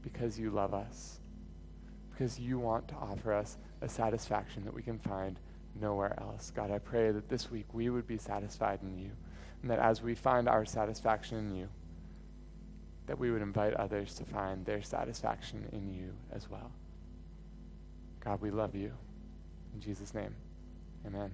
because 0.00 0.38
you 0.38 0.48
love 0.48 0.72
us, 0.72 1.20
because 2.12 2.40
you 2.40 2.58
want 2.58 2.88
to 2.88 2.94
offer 2.94 3.34
us 3.34 3.58
a 3.82 3.88
satisfaction 3.90 4.64
that 4.64 4.72
we 4.72 4.80
can 4.80 4.98
find 4.98 5.38
nowhere 5.78 6.18
else. 6.18 6.50
God, 6.56 6.70
I 6.70 6.78
pray 6.78 7.10
that 7.10 7.28
this 7.28 7.50
week 7.50 7.66
we 7.74 7.90
would 7.90 8.06
be 8.06 8.16
satisfied 8.16 8.78
in 8.82 8.98
you, 8.98 9.10
and 9.62 9.70
that 9.70 9.78
as 9.78 10.02
we 10.02 10.14
find 10.14 10.48
our 10.48 10.64
satisfaction 10.64 11.38
in 11.38 11.54
you, 11.54 11.68
that 13.06 13.18
we 13.18 13.30
would 13.30 13.42
invite 13.42 13.74
others 13.74 14.14
to 14.14 14.24
find 14.24 14.64
their 14.64 14.82
satisfaction 14.82 15.66
in 15.72 15.92
you 15.92 16.12
as 16.32 16.48
well. 16.48 16.70
God, 18.20 18.40
we 18.40 18.50
love 18.50 18.74
you. 18.74 18.92
In 19.74 19.80
Jesus' 19.80 20.14
name, 20.14 20.34
amen. 21.06 21.30